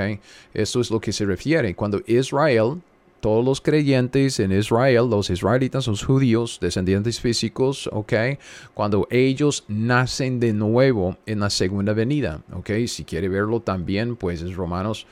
[0.55, 1.75] Esto es lo que se refiere.
[1.75, 2.81] Cuando Israel,
[3.21, 8.13] todos los creyentes en Israel, los israelitas, los judíos, descendientes físicos, ¿ok?
[8.75, 12.71] Cuando ellos nacen de nuevo en la segunda venida, ¿ok?
[12.87, 15.07] Si quiere verlo también, pues es Romanos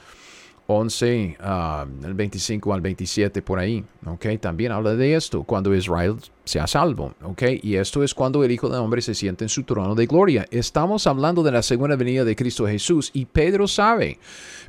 [0.68, 4.26] 11, ah, el 25 al 27 por ahí, ¿ok?
[4.40, 7.42] También habla de esto, cuando Israel sea salvo, ¿ok?
[7.62, 10.46] Y esto es cuando el Hijo del Hombre se siente en su trono de gloria.
[10.50, 14.18] Estamos hablando de la segunda venida de Cristo Jesús y Pedro sabe,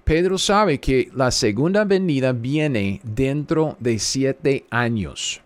[0.03, 5.41] Pedro sabe que la segunda venida viene dentro de siete años.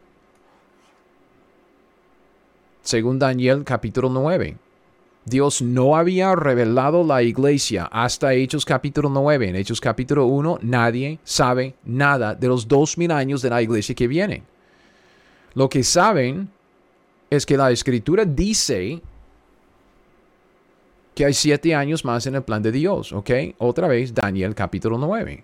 [2.81, 4.57] Según Daniel capítulo 9.
[5.25, 9.49] Dios no había revelado la iglesia hasta Hechos capítulo 9.
[9.49, 13.93] En Hechos capítulo 1 nadie sabe nada de los dos mil años de la iglesia
[13.93, 14.43] que viene.
[15.53, 16.49] Lo que saben
[17.29, 19.01] es que la escritura dice
[21.13, 23.29] que hay siete años más en el plan de Dios, ¿ok?
[23.59, 25.43] Otra vez, Daniel capítulo 9.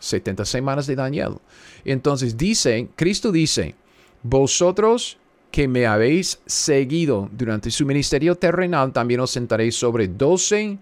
[0.00, 1.38] 70 semanas de Daniel.
[1.84, 3.74] Entonces dice, Cristo dice,
[4.22, 5.16] vosotros
[5.52, 10.78] que me habéis seguido durante su ministerio terrenal, también os sentaréis sobre doce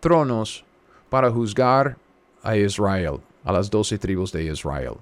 [0.00, 0.64] tronos
[1.08, 1.96] para juzgar
[2.42, 4.94] a Israel, a las doce tribus de Israel.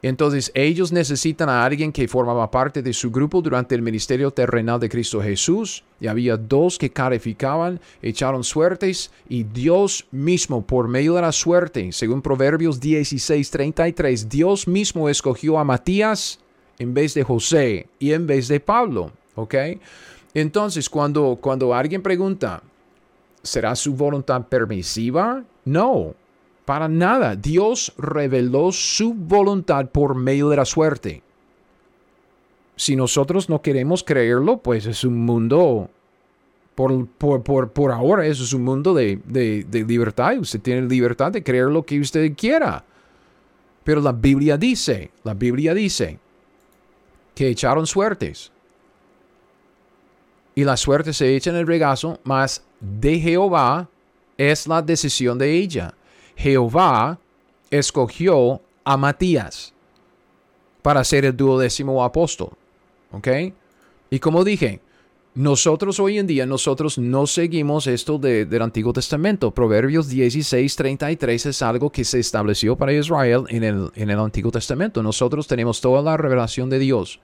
[0.00, 4.78] Entonces ellos necesitan a alguien que formaba parte de su grupo durante el ministerio terrenal
[4.78, 5.82] de Cristo Jesús.
[6.00, 11.92] Y había dos que calificaban, echaron suertes y Dios mismo, por medio de la suerte,
[11.92, 16.38] según Proverbios 16:33, Dios mismo escogió a Matías
[16.80, 19.12] en vez de José y en vez de Pablo.
[19.36, 19.54] ¿Ok?
[20.32, 22.62] Entonces, cuando, cuando alguien pregunta,
[23.42, 25.44] ¿será su voluntad permisiva?
[25.66, 26.14] No,
[26.64, 27.36] para nada.
[27.36, 31.22] Dios reveló su voluntad por medio de la suerte.
[32.76, 35.90] Si nosotros no queremos creerlo, pues es un mundo,
[36.74, 37.08] por,
[37.42, 40.38] por, ahora, eso es un mundo de, de, de libertad.
[40.38, 42.84] Usted tiene libertad de creer lo que usted quiera.
[43.84, 46.19] Pero la Biblia dice, la Biblia dice,
[47.34, 48.50] que echaron suertes.
[50.54, 53.88] Y la suerte se echa en el regazo, mas de Jehová
[54.36, 55.94] es la decisión de ella.
[56.36, 57.18] Jehová
[57.70, 59.72] escogió a Matías
[60.82, 62.50] para ser el duodécimo apóstol.
[63.12, 63.28] ¿Ok?
[64.10, 64.80] Y como dije,
[65.34, 69.52] nosotros hoy en día, nosotros no seguimos esto del Antiguo Testamento.
[69.52, 74.50] Proverbios 16, 33 es algo que se estableció para Israel en el, en el Antiguo
[74.50, 75.04] Testamento.
[75.04, 77.20] Nosotros tenemos toda la revelación de Dios.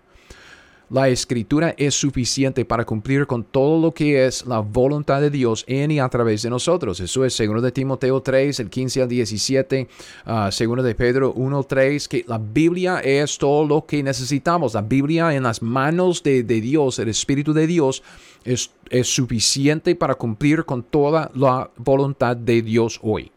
[0.88, 5.64] La escritura es suficiente para cumplir con todo lo que es la voluntad de Dios
[5.66, 7.00] en y a través de nosotros.
[7.00, 9.88] Eso es segundo de Timoteo 3, el 15 al 17,
[10.26, 14.74] uh, segundo de Pedro 1, 3, que la Biblia es todo lo que necesitamos.
[14.74, 18.04] La Biblia en las manos de, Dios, el Espíritu de Dios,
[18.44, 23.32] es, es suficiente para cumplir con toda la voluntad de Dios hoy.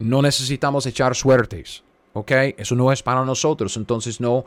[0.00, 1.85] No necesitamos echar suertes.
[2.16, 2.32] ¿Ok?
[2.56, 4.44] Eso no es para nosotros, entonces no,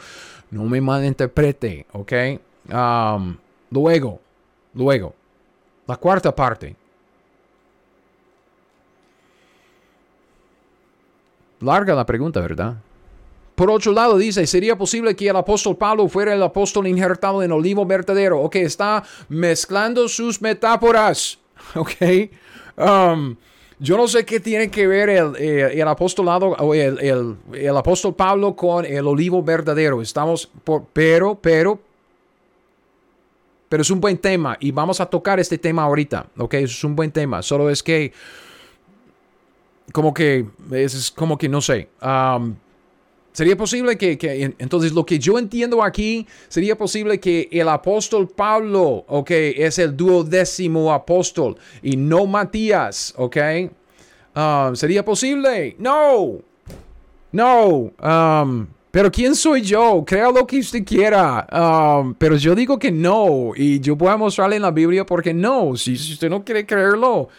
[0.50, 2.14] no me malinterprete, ¿ok?
[2.74, 3.38] Um,
[3.70, 4.20] luego,
[4.74, 5.14] luego,
[5.86, 6.76] la cuarta parte.
[11.62, 12.78] Larga la pregunta, ¿verdad?
[13.54, 17.52] Por otro lado, dice, ¿sería posible que el apóstol Pablo fuera el apóstol injertado en
[17.52, 18.40] olivo verdadero?
[18.40, 21.38] Ok, está mezclando sus metáforas.
[21.76, 21.92] Ok.
[22.78, 23.36] Um,
[23.80, 27.38] yo no sé qué tiene que ver el, eh, apostolado o el,
[27.78, 30.02] apóstol Pablo con el olivo verdadero.
[30.02, 31.80] Estamos por, pero, pero,
[33.70, 36.28] pero es un buen tema y vamos a tocar este tema ahorita.
[36.38, 37.42] Ok, es un buen tema.
[37.42, 38.12] Solo es que,
[39.94, 41.88] como que, es como que no sé.
[42.02, 42.56] Um,
[43.40, 49.06] Sería posible que, entonces lo que yo entiendo aquí, sería posible que el apóstol Pablo,
[49.08, 53.38] ok, es el duodécimo apóstol y no Matías, ok.
[54.36, 55.78] Um, ¿Sería posible?
[55.80, 56.40] No,
[57.32, 57.94] no.
[58.04, 60.04] Um, pero ¿quién soy yo?
[60.06, 61.48] Crea lo que usted quiera.
[61.50, 63.54] Um, pero yo digo que no.
[63.56, 65.78] Y yo voy a mostrarle en la Biblia porque no.
[65.78, 67.30] Si, si usted no quiere creerlo,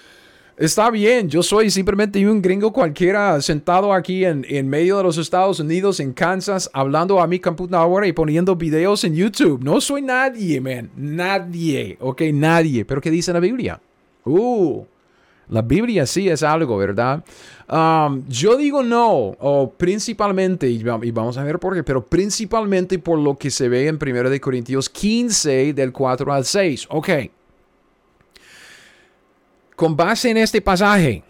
[0.60, 5.16] Está bien, yo soy simplemente un gringo cualquiera sentado aquí en, en, medio de los
[5.16, 9.64] Estados Unidos, en Kansas, hablando a mi computadora y poniendo videos en YouTube.
[9.64, 10.90] No soy nadie, man.
[10.96, 11.96] Nadie.
[11.98, 12.84] Ok, nadie.
[12.84, 13.80] Pero ¿qué dice la Biblia?
[14.26, 14.84] Uh,
[15.48, 17.24] la Biblia sí es algo, ¿verdad?
[17.66, 23.18] Um, yo digo no, o principalmente, y vamos a ver por qué, pero principalmente por
[23.18, 26.86] lo que se ve en 1 Corintios 15, del 4 al 6.
[26.90, 27.08] Ok.
[29.80, 31.22] Con base en este pasaje,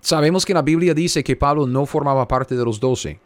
[0.00, 3.20] sabemos que la Biblia dice que Pablo no formaba parte de los doce.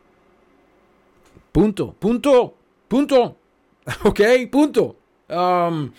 [1.52, 2.54] Punto, punto,
[2.88, 3.36] punto.
[4.02, 4.20] Ok,
[4.50, 4.96] punto.
[5.28, 5.92] Um,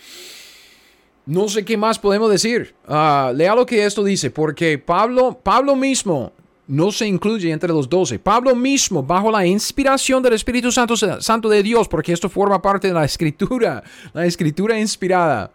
[1.24, 2.74] no sé qué más podemos decir.
[2.86, 6.32] Uh, lea lo que esto dice, porque Pablo, Pablo mismo
[6.66, 8.18] no se incluye entre los doce.
[8.18, 12.88] Pablo mismo, bajo la inspiración del Espíritu Santo, Santo de Dios, porque esto forma parte
[12.88, 13.82] de la escritura,
[14.12, 15.50] la escritura inspirada.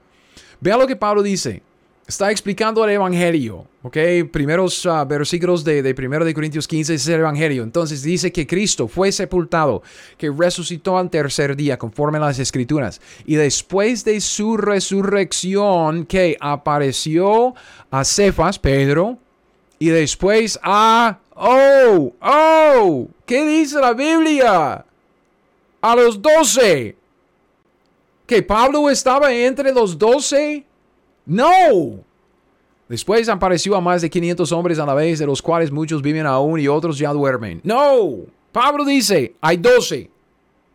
[0.61, 1.61] Vea lo que Pablo dice.
[2.05, 3.95] Está explicando el Evangelio, ¿ok?
[4.31, 7.61] Primeros uh, versículos de, de 1 de Corintios 15 es el Evangelio.
[7.61, 9.83] Entonces dice que Cristo fue sepultado,
[10.17, 12.99] que resucitó al tercer día, conforme a las Escrituras.
[13.27, 17.53] Y después de su resurrección, que apareció
[17.91, 19.19] a Cefas, Pedro,
[19.77, 21.19] y después a...
[21.35, 22.11] ¡Oh!
[22.21, 23.07] ¡Oh!
[23.23, 24.83] ¿Qué dice la Biblia?
[25.81, 26.97] A los doce
[28.29, 30.63] que Pablo estaba entre los doce?
[31.25, 31.99] No.
[32.87, 36.27] Después apareció a más de 500 hombres a la vez, de los cuales muchos viven
[36.27, 37.59] aún y otros ya duermen.
[37.63, 38.17] No.
[38.51, 40.11] Pablo dice, hay doce.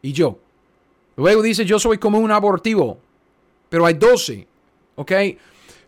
[0.03, 0.37] Y yo.
[1.17, 2.99] Luego dice, yo soy como un abortivo.
[3.69, 4.49] Pero hay doce.
[4.97, 5.13] ¿Ok?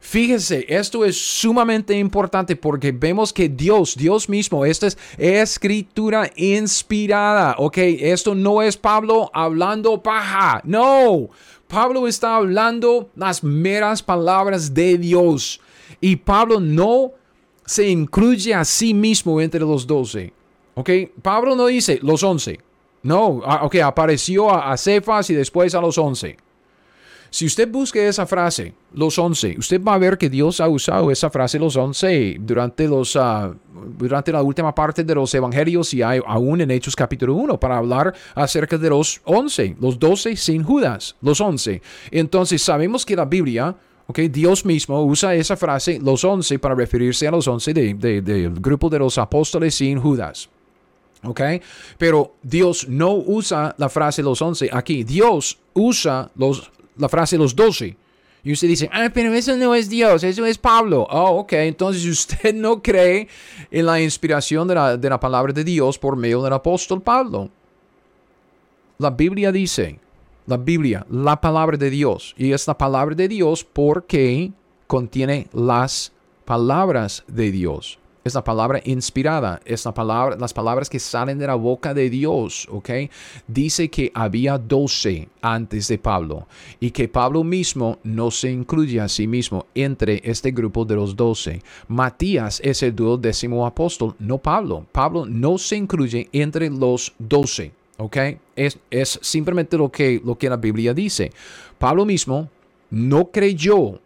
[0.07, 7.57] Fíjese, esto es sumamente importante porque vemos que Dios, Dios mismo, esta es escritura inspirada,
[7.59, 7.79] ¿ok?
[7.79, 11.29] Esto no es Pablo hablando paja, no.
[11.69, 15.61] Pablo está hablando las meras palabras de Dios
[16.01, 17.13] y Pablo no
[17.65, 20.33] se incluye a sí mismo entre los doce,
[20.75, 20.91] ¿ok?
[21.23, 22.61] Pablo no dice los once,
[23.03, 26.37] no, ah, ok, apareció a, Cefas y después a los once.
[27.31, 31.11] Si usted busca esa frase, los once, usted va a ver que Dios ha usado
[31.11, 33.53] esa frase, los once, durante, los, ah,
[33.99, 37.79] durante la última parte de los evangelios y hay, aún en Hechos capítulo 1 para
[37.79, 41.83] hablar acerca de los once, los doce sin Judas, los once.
[42.11, 43.77] Entonces sabemos que la Biblia
[44.09, 48.53] Okay, Dios mismo usa esa frase, los once, para referirse a los once del de,
[48.55, 50.49] grupo de los apóstoles sin Judas.
[51.25, 51.61] Okay?
[51.99, 55.03] Pero Dios no usa la frase los once aquí.
[55.03, 57.97] Dios usa los la frase los doce.
[58.43, 61.07] Y usted dice, ah, pero eso no es Dios, eso es Pablo.
[61.11, 63.29] Oh, ok, entonces usted no cree
[63.71, 67.51] en la inspiración de la, de la palabra de Dios por medio del apóstol Pablo.
[68.99, 69.99] La Biblia dice,
[70.47, 74.53] la Biblia, la palabra de Dios, y es la palabra de Dios porque
[74.87, 76.13] contiene las
[76.45, 81.47] palabras de Dios es la palabra inspirada, es la palabra, las palabras que salen de
[81.47, 82.91] la boca de Dios, ¿ok?
[83.47, 86.47] Dice que había doce antes de Pablo
[86.81, 91.17] y que Pablo mismo no se incluye a sí mismo entre este grupo de los
[91.17, 91.63] doce.
[91.89, 94.87] Matías es el duodécimo apóstol, no Pablo.
[94.93, 98.17] Pablo no se incluye entre los doce, ¿ok?
[98.57, 101.33] Es, es simplemente lo que, lo que la Biblia dice.
[101.79, 102.51] Pablo mismo
[102.91, 104.01] no creyó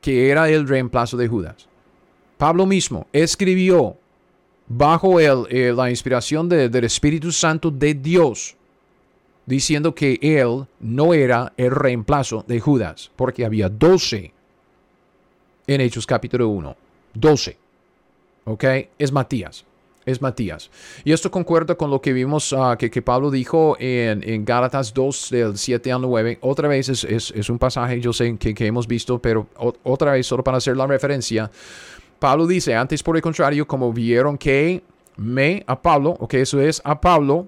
[0.00, 1.67] que era el reemplazo de Judas.
[2.38, 3.96] Pablo mismo escribió
[4.68, 8.54] bajo eh, la inspiración del Espíritu Santo de Dios,
[9.44, 14.32] diciendo que él no era el reemplazo de Judas, porque había doce
[15.66, 16.76] en Hechos capítulo 1.
[17.14, 17.56] Doce.
[18.44, 18.64] ¿Ok?
[18.98, 19.64] Es Matías.
[20.06, 20.70] es Matías.
[21.04, 25.30] Y esto concuerda con lo que vimos ah, que, Pablo dijo en, en, Gálatas 2,
[25.30, 26.38] del 7 al 9.
[26.40, 29.48] Otra vez es, es, un pasaje, yo sé que, que hemos visto, pero
[29.82, 31.50] otra vez, solo para hacer la referencia.
[32.18, 34.82] Pablo dice, antes por el contrario, como vieron que
[35.16, 37.46] me, a Pablo, o que eso es a Pablo,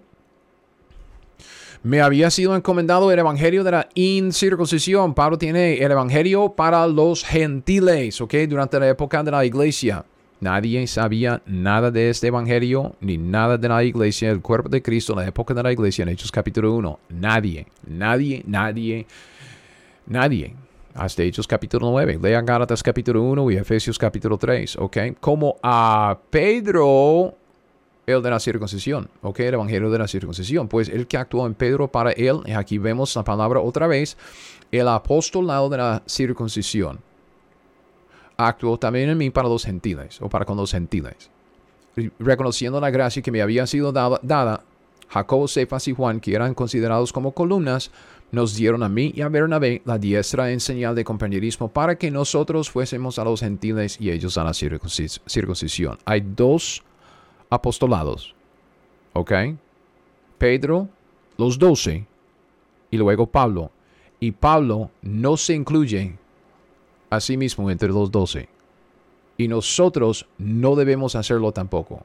[1.82, 5.14] me había sido encomendado el evangelio de la incircuncisión.
[5.14, 8.34] Pablo tiene el evangelio para los gentiles, ¿ok?
[8.48, 10.04] Durante la época de la iglesia.
[10.40, 15.12] Nadie sabía nada de este evangelio, ni nada de la iglesia, el cuerpo de Cristo
[15.12, 16.98] en la época de la iglesia, en Hechos capítulo 1.
[17.10, 19.06] Nadie, nadie, nadie,
[20.06, 20.54] nadie.
[21.00, 22.18] Hasta Hechos capítulo 9.
[22.20, 24.98] Lean Gálatas capítulo 1 y Efesios capítulo 3, ¿ok?
[25.18, 27.34] Como a Pedro,
[28.04, 29.40] el de la circuncisión, ¿ok?
[29.40, 30.68] El evangelio de la circuncisión.
[30.68, 34.18] Pues el que actuó en Pedro para él, y aquí vemos la palabra otra vez,
[34.70, 36.98] el apostolado de la circuncisión
[38.36, 41.30] actuó también en mí para los gentiles o para con los gentiles.
[42.18, 44.64] Reconociendo la gracia que me había sido dada,
[45.08, 47.90] Jacobo, Cefas y Juan, que eran considerados como columnas,
[48.32, 52.10] nos dieron a mí y a Bernabé la diestra en señal de compañerismo para que
[52.10, 55.98] nosotros fuésemos a los gentiles y ellos a la circuncisión.
[56.04, 56.82] Hay dos
[57.48, 58.34] apostolados,
[59.12, 59.32] ¿ok?
[60.38, 60.88] Pedro,
[61.36, 62.06] los doce,
[62.90, 63.70] y luego Pablo.
[64.18, 66.16] Y Pablo no se incluye
[67.08, 68.48] asimismo entre los doce.
[69.36, 72.04] Y nosotros no debemos hacerlo tampoco.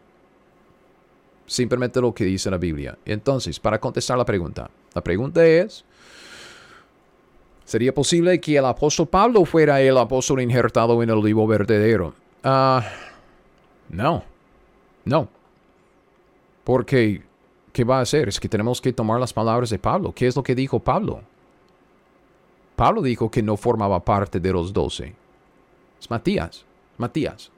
[1.46, 2.98] Simplemente lo que dice la Biblia.
[3.06, 5.84] Entonces, para contestar la pregunta, la pregunta es,
[7.66, 12.14] ¿sería posible que el apóstol Pablo fuera el apóstol injertado en el olivo verdadero?
[12.44, 12.82] Ah,
[13.90, 14.24] no,
[15.04, 15.28] no.
[16.64, 17.22] Porque,
[17.74, 18.30] ¿qué va a hacer?
[18.30, 20.14] Es que tenemos que tomar las palabras de Pablo.
[20.14, 21.22] ¿Qué es lo que dijo Pablo?
[22.78, 25.14] Pablo dijo que no formaba parte de los doce.
[26.00, 26.66] Es Matías.
[26.98, 27.52] Matías.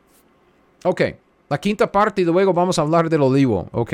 [0.84, 1.02] Ok.
[1.50, 3.70] La quinta parte y luego vamos a hablar del olivo.
[3.72, 3.94] Ok.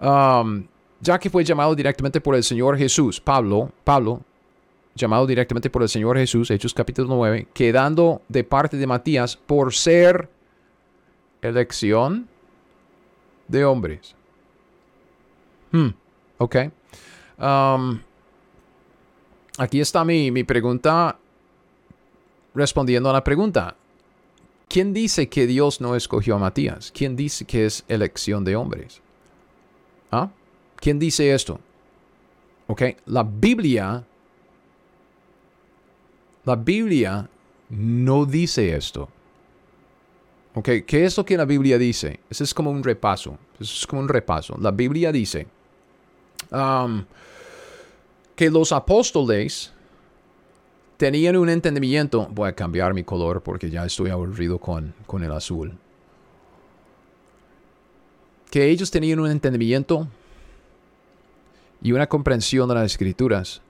[0.00, 0.64] Um,
[1.00, 4.22] ya que fue llamado directamente por el Señor Jesús, Pablo, Pablo,
[4.94, 9.72] llamado directamente por el Señor Jesús, Hechos capítulo 9, quedando de parte de Matías por
[9.72, 10.28] ser
[11.40, 12.28] elección
[13.46, 14.14] de hombres.
[15.70, 15.88] Hmm,
[16.38, 16.56] ok.
[17.38, 18.00] Um,
[19.58, 21.16] aquí está mi, pregunta
[22.54, 23.76] respondiendo a la pregunta.
[24.68, 26.92] ¿Quién dice que Dios no escogió a Matías?
[26.92, 29.00] ¿Quién dice que es elección de hombres?
[30.10, 30.30] ¿Ah?
[30.80, 31.58] ¿Quién dice esto?
[32.68, 34.04] Ok, la Biblia,
[36.44, 37.28] la Biblia
[37.70, 39.08] no dice esto.
[40.54, 42.20] Ok, ¿qué es lo que la Biblia dice?
[42.28, 43.38] Eso es como un repaso.
[43.60, 44.56] Es como un repaso.
[44.60, 45.46] La Biblia dice,
[46.50, 47.04] um,
[48.36, 49.72] que los apóstoles
[50.96, 52.28] tenían un entendimiento.
[52.30, 55.72] Voy a cambiar mi color porque ya estoy aburrido con, con el azul.
[58.50, 60.08] Que ellos tenían un entendimiento
[61.82, 63.62] y una comprensión de las escrituras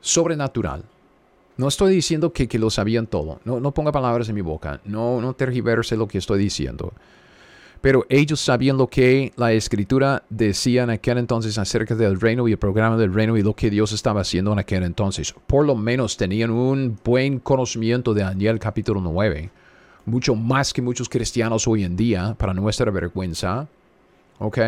[0.00, 0.84] sobrenatural.
[1.56, 3.40] No estoy diciendo que, que lo sabían todo.
[3.44, 4.80] No, no ponga palabras en mi boca.
[4.84, 6.92] No, no tergiverse lo que estoy diciendo.
[7.82, 12.52] Pero ellos sabían lo que la escritura decía en aquel entonces acerca del reino y
[12.52, 15.34] el programa del reino y lo que Dios estaba haciendo en aquel entonces.
[15.46, 19.50] Por lo menos tenían un buen conocimiento de Daniel capítulo 9.
[20.06, 23.66] Mucho más que muchos cristianos hoy en día, para nuestra vergüenza.
[24.38, 24.58] ¿Ok?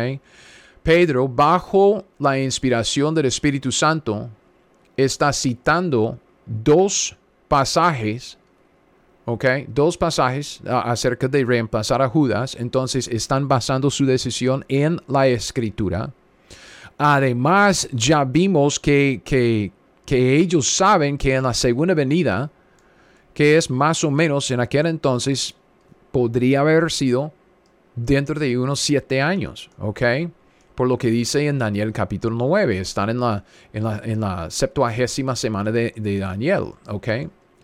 [0.85, 4.29] Pedro, bajo la inspiración del Espíritu Santo,
[4.95, 7.17] está citando dos
[7.47, 8.37] pasajes
[9.25, 9.45] ¿ok?
[9.67, 16.11] Dos pasajes acerca de reemplazar a Judas, entonces están basando su decisión en la escritura.
[16.97, 19.71] Además, ya vimos que, que,
[20.05, 22.51] que ellos saben que en la segunda venida,
[23.33, 25.55] que es más o menos en aquel entonces,
[26.11, 27.33] podría haber sido
[27.95, 30.01] dentro de unos siete años, ¿ok?
[30.75, 35.71] Por lo que dice en Daniel capítulo 9, están en la, en la, septuagésima semana
[35.71, 37.07] de, de Daniel, ¿ok?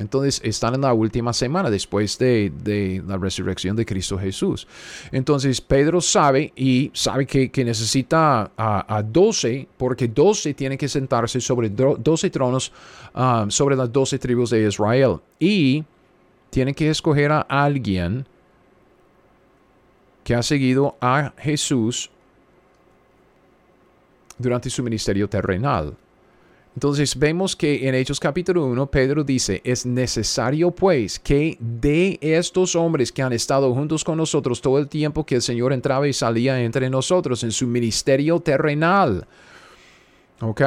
[0.02, 4.68] Entonces están en la última semana después de, la resurrección de Cristo Jesús.
[5.12, 11.70] Entonces Pedro sabe y sabe que, necesita a, 12 porque 12 tienen que sentarse sobre
[11.70, 12.72] 12 tronos
[13.14, 15.18] ah, sobre las 12 tribus de Israel.
[15.40, 15.84] Y
[16.50, 18.26] tienen que escoger a alguien
[20.24, 22.11] que ha seguido a Jesús
[24.42, 25.96] durante su ministerio terrenal.
[26.74, 32.76] Entonces vemos que en Hechos capítulo 1 Pedro dice, es necesario pues que de estos
[32.76, 36.14] hombres que han estado juntos con nosotros todo el tiempo que el Señor entraba y
[36.14, 39.28] salía entre nosotros en su ministerio terrenal.
[40.40, 40.62] ¿Ok?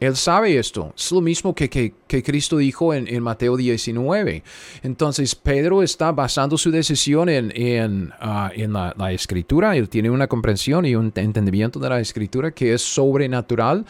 [0.00, 0.92] Él sabe esto.
[0.96, 4.42] Es lo mismo que, que, Cristo dijo en, Mateo 19.
[4.82, 9.76] Entonces, Pedro está basando su decisión en, en, ah, en la, la, escritura.
[9.76, 13.84] Él tiene una comprensión y un entendimiento de la escritura que es sobrenatural.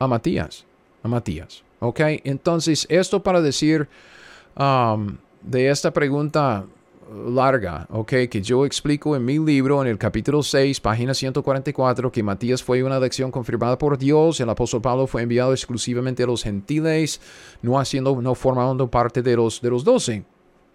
[0.00, 0.64] a Matías.
[1.04, 1.62] A Matías.
[1.78, 2.00] ¿Ok?
[2.24, 3.88] Entonces, esto para decir
[4.56, 6.66] de esta pregunta
[7.12, 8.12] larga, ¿ok?
[8.30, 12.82] Que yo explico en mi libro, en el capítulo 6, página 144, que Matías fue
[12.82, 17.20] una elección confirmada por Dios, el apóstol Pablo fue enviado exclusivamente a los gentiles,
[17.62, 20.24] no haciendo, no formando parte de los, de los doce.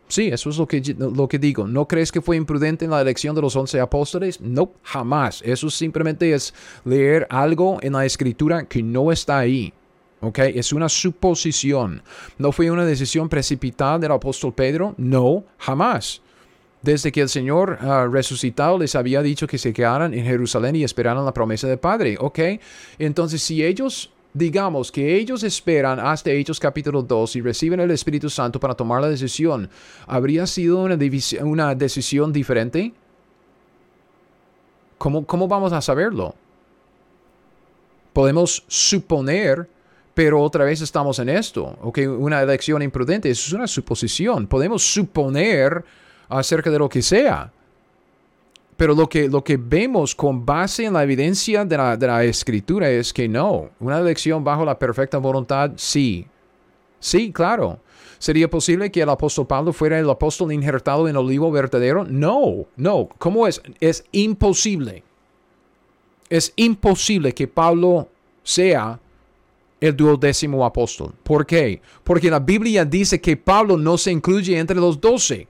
[0.10, 1.68] Sí, eso es lo que, lo que digo.
[1.68, 4.40] ¿No crees que fue imprudente en la elección de los once apóstoles?
[4.40, 5.42] No, jamás.
[5.44, 6.54] Eso simplemente es
[6.86, 9.74] leer algo en la escritura que no está ahí.
[10.22, 10.40] ¿Ok?
[10.40, 12.02] Es una suposición.
[12.38, 14.96] ¿No fue una decisión precipitada del apóstol Pedro?
[14.98, 16.22] No, jamás.
[16.82, 20.84] Desde que el Señor uh, resucitado les había dicho que se quedaran en Jerusalén y
[20.84, 22.18] esperaran la promesa del Padre.
[22.20, 22.40] ¿Ok?
[23.00, 28.30] Entonces, si ellos digamos que ellos esperan hasta Hechos capítulo 2 y reciben el Espíritu
[28.30, 29.70] Santo para tomar la decisión,
[30.06, 30.98] ¿habría sido una,
[31.42, 32.94] una decisión diferente?
[35.00, 36.36] ¿Cómo, ¿Cómo vamos a saberlo?
[38.14, 39.68] Podemos suponer
[40.18, 42.00] pero otra vez estamos en esto, ¿ok?
[42.18, 44.48] Una elección imprudente es una suposición.
[44.48, 45.86] Podemos suponer
[46.30, 47.52] acerca de lo que sea.
[48.76, 52.24] Pero lo que, lo que vemos con base en la evidencia de la, de la
[52.24, 53.70] escritura es que no.
[53.80, 56.28] Una elección bajo la perfecta voluntad, sí.
[57.00, 57.80] Sí, claro.
[58.20, 62.04] ¿Sería posible que el apóstol Pablo fuera el apóstol injertado en olivo verdadero?
[62.04, 63.10] No, no.
[63.18, 63.62] ¿Cómo es?
[63.80, 65.04] Es imposible.
[66.30, 68.10] Es imposible que Pablo
[68.44, 69.00] sea
[69.80, 71.14] el duodécimo apóstol.
[71.24, 71.82] ¿Por qué?
[72.04, 75.48] Porque la Biblia dice que Pablo no se incluye entre los doce.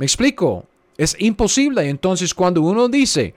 [0.00, 0.64] ¿Me explico?
[0.96, 1.86] Es imposible.
[1.86, 3.34] Entonces cuando uno dice,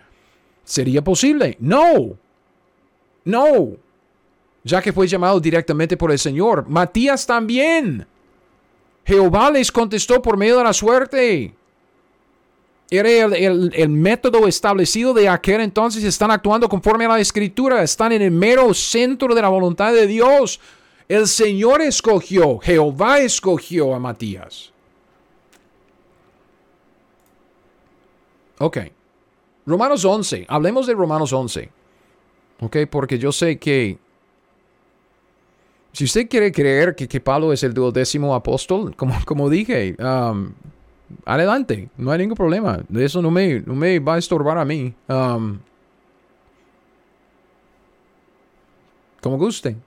[0.63, 1.57] ¿sería posible?
[1.59, 2.17] No.
[3.25, 3.71] No.
[4.63, 6.65] Ya que fue llamado directamente por el Señor.
[6.69, 8.07] Matías también.
[9.03, 11.53] Jehová les contestó por medio de la suerte.
[12.89, 16.05] Era el, método establecido de aquel entonces.
[16.05, 17.83] Están actuando conforme a la escritura.
[17.83, 20.61] Están en el mero centro de la voluntad de Dios.
[21.09, 24.72] El Señor escogió, Jehová escogió a Matías.
[28.59, 28.77] Ok.
[29.65, 30.45] Romanos 11.
[30.47, 31.69] Hablemos de Romanos 11.
[32.59, 33.97] Ok, porque yo sé que
[35.91, 40.51] si usted quiere creer que, que Pablo es el duodécimo apóstol, como, como dije, um,
[41.25, 42.83] adelante, no hay ningún problema.
[42.95, 44.93] Eso no me, no me va a estorbar a mí.
[45.07, 45.59] Um,
[49.21, 49.77] como guste.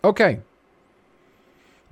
[0.00, 0.20] Ok.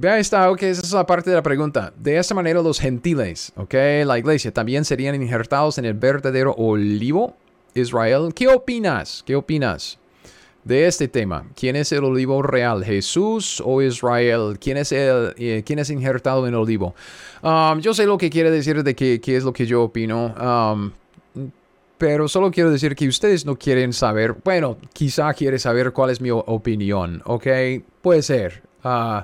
[0.00, 1.92] Vea esta, ok, esa es la parte de la pregunta.
[1.94, 3.74] De esta manera los gentiles, ok,
[4.06, 7.36] la iglesia, también serían injertados en el verdadero olivo
[7.74, 8.32] Israel.
[8.34, 9.22] ¿Qué opinas?
[9.26, 9.98] ¿Qué opinas?
[10.64, 11.46] de este tema.
[11.54, 12.82] ¿Quién es el olivo real?
[12.82, 14.58] ¿Jesús o Israel?
[14.58, 16.94] ¿Quién es, el, eh, quién es injertado en el olivo?
[17.42, 20.34] Um, yo sé lo que quiere decir de qué, es lo que yo opino.
[20.34, 20.92] Um,
[21.98, 26.22] pero solo quiero decir que ustedes no quieren saber, bueno, quizá quiere saber cuál es
[26.22, 27.46] mi opinión, ¿ok?
[28.00, 28.62] Puede ser.
[28.82, 29.22] Uh,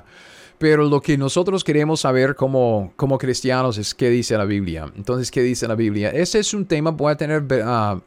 [0.57, 4.91] pero lo que nosotros queremos saber como, como cristianos es qué dice la Biblia.
[4.95, 6.09] Entonces, ¿qué dice la Biblia?
[6.09, 7.43] Ese es un tema, voy a tener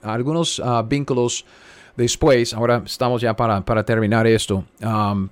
[0.02, 1.44] algunos vínculos
[1.96, 4.64] después, ahora estamos ya para, terminar esto.
[4.82, 5.28] Um,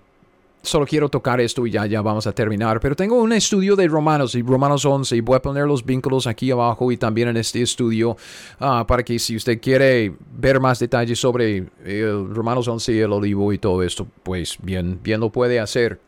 [0.62, 2.78] solo quiero tocar esto y ya, ya vamos a terminar.
[2.78, 6.26] Pero tengo un estudio de Romanos y Romanos 11 y voy a poner los vínculos
[6.26, 8.16] aquí abajo y también en este estudio
[8.60, 13.52] uh, para que si usted quiere ver más detalles sobre Romanos 11 y el olivo
[13.52, 16.07] y todo esto, pues bien, bien lo puede hacer.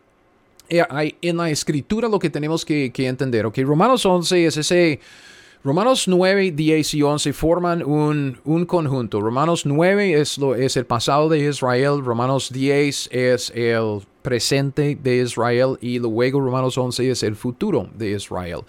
[0.70, 5.00] Eh, en la escritura lo que tenemos que, que entender, ok, Romanos 11 es ese
[5.62, 9.20] Romanos 9, 10 y 11 forman un, un, conjunto.
[9.20, 15.16] Romanos 9 es, lo, es el pasado de Israel, Romanos 10 es el presente de
[15.18, 18.60] Israel y luego Romanos 11 es el futuro de Israel.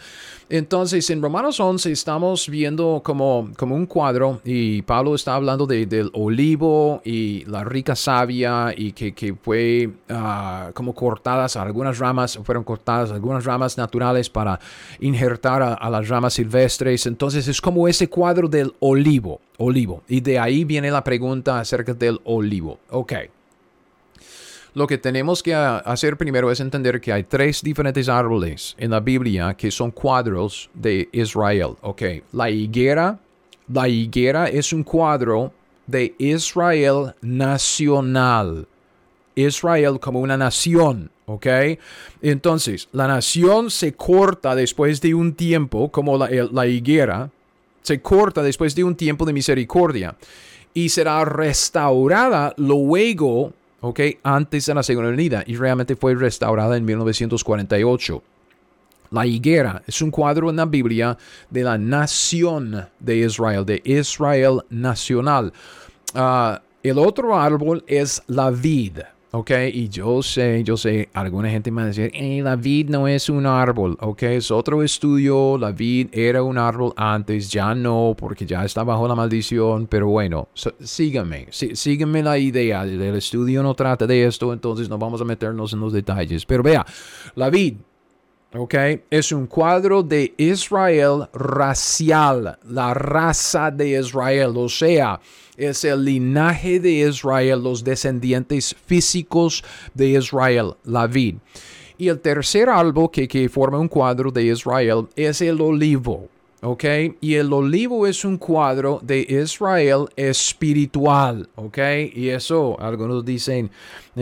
[0.49, 5.85] Entonces, en Romanos 11 estamos viendo como, como un cuadro y Pablo está hablando de,
[5.85, 12.37] del olivo y la rica savia y que, que fue uh, como cortadas algunas ramas,
[12.43, 14.59] fueron cortadas algunas ramas naturales para
[14.99, 17.05] injertar a, a las ramas silvestres.
[17.05, 20.03] Entonces, es como ese cuadro del olivo, olivo.
[20.09, 22.79] Y de ahí viene la pregunta acerca del olivo.
[22.89, 23.13] Ok.
[24.73, 29.01] Lo que tenemos que hacer primero es entender que hay tres diferentes árboles en la
[29.01, 31.75] Biblia que son cuadros de Israel.
[31.81, 32.01] Ok,
[32.31, 33.19] la higuera,
[33.67, 35.51] la higuera es un cuadro
[35.87, 38.65] de Israel nacional.
[39.35, 41.47] Israel como una nación, ¿ok?
[42.21, 47.29] Entonces, la nación se corta después de un tiempo, como la, la, higuera,
[47.81, 50.15] se corta después de un tiempo de misericordia
[50.73, 53.51] y será restaurada luego
[53.81, 53.99] ¿ok?
[54.23, 58.23] Antes de la Segunda Venida y realmente fue restaurada en 1948.
[59.11, 61.17] La higuera es un cuadro en la Biblia
[61.49, 65.51] de la nación de Israel, de Israel nacional.
[66.15, 68.99] Ah, el otro árbol es la vid.
[69.31, 69.51] ¿Ok?
[69.73, 72.11] Y yo sé, yo sé, alguna gente me va a decir,
[72.43, 74.23] la vid no es un árbol, ¿ok?
[74.23, 79.07] Es otro estudio, la vid era un árbol antes, ya no, porque ya está bajo
[79.07, 84.89] la maldición, pero bueno, síganme, síganme la idea, el estudio no trata de esto, entonces
[84.89, 86.85] no vamos a meternos en los detalles, pero vea,
[87.35, 87.75] la vid,
[88.53, 88.75] ¿ok?
[89.09, 95.21] Es un cuadro de Israel racial, la raza de Israel, o sea,
[95.69, 101.35] es el linaje de Israel, los descendientes físicos de Israel, la vid.
[101.97, 106.27] Y el tercer árbol que, que forma un cuadro de Israel es el olivo.
[106.61, 106.83] ¿ok?
[107.21, 111.77] Y el olivo es un cuadro de Israel espiritual, ¿ok?
[112.13, 113.69] Y eso, algunos dicen,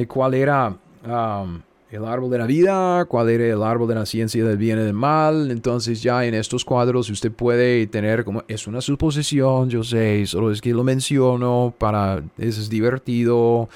[0.07, 1.61] ¿cuál era um,
[1.91, 4.83] el árbol de la vida, cuál era el árbol de la ciencia del bien y
[4.83, 5.49] del mal.
[5.49, 10.51] Entonces ya en estos cuadros usted puede tener como, es una suposición, yo sé, solo
[10.51, 13.69] es que lo menciono para, es divertido.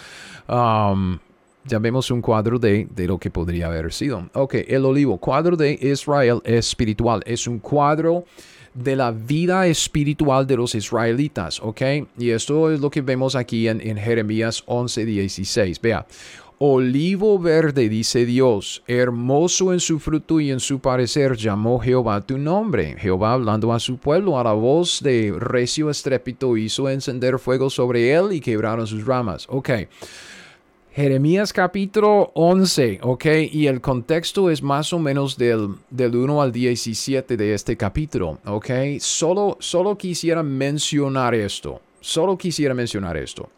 [0.48, 1.18] Um,
[1.66, 4.30] ya vemos un cuadro de, de, lo que podría haber sido.
[4.34, 8.26] Ok, el olivo, cuadro de Israel espiritual, es un cuadro
[8.74, 11.82] de la vida espiritual de los israelitas, ¿ok?
[12.18, 15.80] Y esto es lo que vemos aquí en, en Jeremías 11, 16.
[15.80, 16.06] Vea,
[16.66, 22.38] Olivo verde, dice Dios, hermoso en su fruto y en su parecer, llamó Jehová tu
[22.38, 22.96] nombre.
[22.98, 28.14] Jehová hablando a su pueblo a la voz de recio estrépito hizo encender fuego sobre
[28.14, 29.46] él y quebraron sus ramas.
[29.50, 29.72] Ok.
[30.94, 36.54] Jeremías capítulo 11, ok, y el contexto es más o menos del, del 1 al
[36.54, 38.70] 17 de este capítulo, ok.
[39.02, 43.50] Solo, solo quisiera mencionar esto, solo quisiera mencionar esto.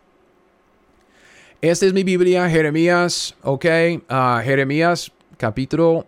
[1.65, 3.65] Esta es mi Biblia, Jeremías, ok.
[4.07, 6.05] Uh, Jeremías capítulo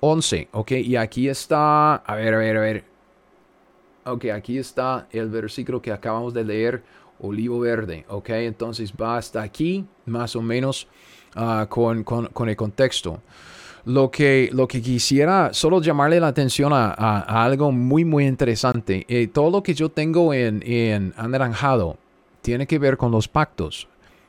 [0.00, 0.72] 11, ok.
[0.72, 2.84] Y aquí está, a ver, a ver, a ver.
[4.04, 6.82] Ok, aquí está el versículo que acabamos de leer,
[7.20, 8.30] olivo verde, ok.
[8.30, 10.88] Entonces va hasta aquí, más o menos,
[11.36, 13.22] uh, con, el contexto.
[13.84, 19.06] Lo que, lo que quisiera solo llamarle la atención a, a, algo muy, muy interesante.
[19.08, 21.96] Eh, todo lo que yo tengo en, en anaranjado
[22.40, 23.86] tiene que ver con los pactos.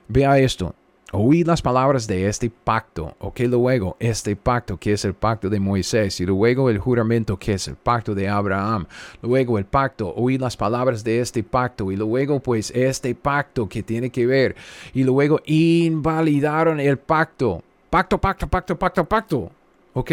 [0.08, 0.76] Vea esto.
[1.16, 5.47] Oíd las palabras de este pacto, o que luego este pacto que es el pacto
[5.47, 8.88] de Moisés, y luego el juramento que es el pacto de Abraham,
[9.22, 13.84] luego el pacto, oíd las palabras de este pacto, y luego pues este pacto que
[13.84, 14.56] tiene que ver,
[14.91, 19.51] y luego invalidaron el pacto, pacto, pacto, pacto, pacto, pacto,
[19.93, 20.12] ¿ok?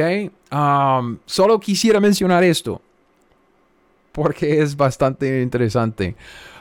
[0.53, 2.79] Um, solo quisiera mencionar esto,
[4.13, 6.15] porque es bastante interesante.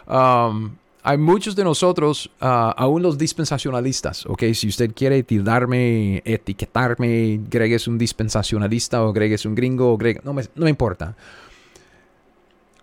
[0.08, 0.72] Um,
[1.10, 2.46] hay muchos de nosotros, uh,
[2.78, 9.34] aún los dispensacionalistas, ok, si usted quiere tirarme, etiquetarme, Greg es un dispensacionalista o Greg
[9.34, 11.16] es un gringo, Greg, no me, importa.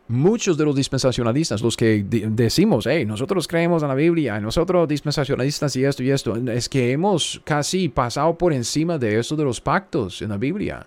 [0.08, 5.76] Muchos de los dispensacionalistas, los que decimos, hey, nosotros creemos en la Biblia, nosotros dispensacionalistas
[5.76, 9.60] y esto y esto, es que hemos casi pasado por encima de eso de los
[9.60, 10.84] pactos en la Biblia.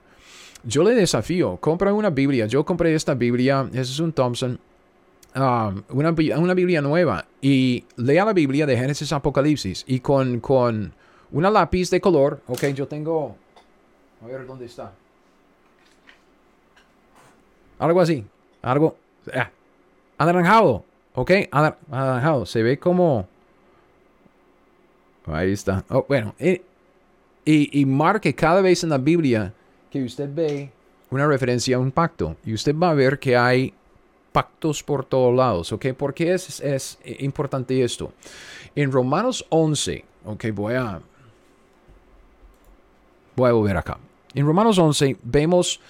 [0.66, 2.48] Yo le desafío, compra una Biblia.
[2.48, 4.60] Yo compré esta Biblia, ese es un Thompson,
[5.36, 10.92] Um, una, una, Biblia nueva y lea la Biblia de Génesis Apocalipsis y con, con
[11.32, 13.36] una lápiz de color, ok, yo tengo,
[14.24, 14.92] a ver dónde está.
[17.78, 18.26] Algo así,
[18.64, 18.98] algo,
[19.32, 19.52] ah,
[20.18, 23.28] anaranjado, ok, anaranjado, se ve como,
[25.28, 26.60] ahí está, oh, bueno, y,
[27.46, 29.54] y, y marque cada vez en la Biblia
[29.92, 30.72] que usted ve
[31.12, 32.36] una referencia a un pacto.
[32.46, 33.74] Y usted va a ver que hay
[34.40, 35.88] pactos por todos lados, ¿ok?
[35.98, 38.14] ¿Por qué es, es importante esto?
[38.74, 41.02] En Romanos 11, ok, voy a,
[43.36, 43.98] voy a volver acá.
[44.34, 45.82] En Romanos 11 vemos,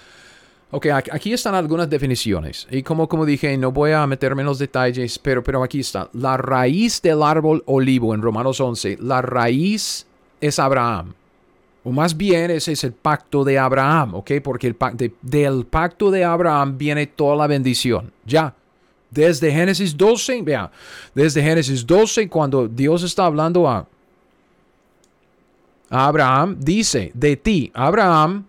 [0.72, 2.68] ok, aquí están algunas definiciones.
[2.72, 6.10] Y como, como dije, no voy a meterme en los detalles, pero, pero aquí está.
[6.14, 10.08] La raíz del árbol olivo en Romanos 11, la raíz
[10.42, 11.14] es Abraham.
[11.84, 14.32] O más bien ese es el pacto de Abraham, ¿ok?
[14.44, 14.76] Porque el
[15.22, 18.12] del pacto de Abraham viene toda la bendición.
[18.26, 18.54] Ya.
[19.10, 20.70] Desde Génesis 12, vea,
[21.16, 23.88] desde Génesis 12, cuando Dios está hablando a,
[25.90, 28.46] a Abraham, dice, de ti, Abraham,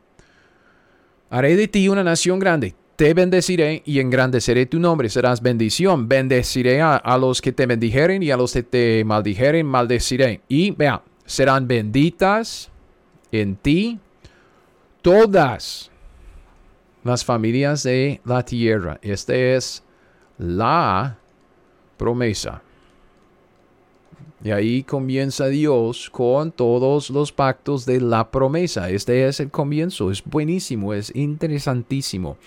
[1.31, 6.07] haré de ti una nación grande te bendeciré y engrandeceré tu nombre, serás bendición.
[6.07, 10.43] Bendeciré a, a, los que te bendijeren y a los que te maldijeren, maldeciré.
[10.49, 12.70] Y vea, serán benditas
[13.33, 13.99] en ti
[15.03, 15.91] todas
[17.05, 18.99] las familias de la tierra.
[19.03, 19.83] Esta es
[20.39, 21.19] la
[21.97, 22.63] promesa.
[24.43, 28.89] Y ahí comienza Dios con todos los pactos de la promesa.
[28.89, 30.11] Este es el comienzo.
[30.11, 32.39] Es buenísimo, es interesantísimo.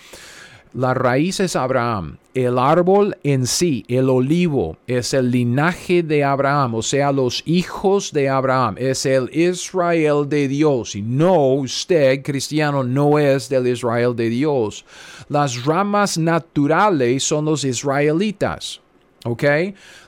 [0.74, 2.16] La raíz es Abraham.
[2.34, 8.12] El árbol en sí, el olivo, es el linaje de Abraham, o sea, los hijos
[8.12, 8.74] de Abraham.
[8.76, 10.96] Es el Israel de Dios.
[10.96, 14.84] Y no, usted, cristiano, no es del Israel de Dios.
[15.28, 18.80] Las ramas naturales son los israelitas.
[19.24, 19.42] ¿Ok?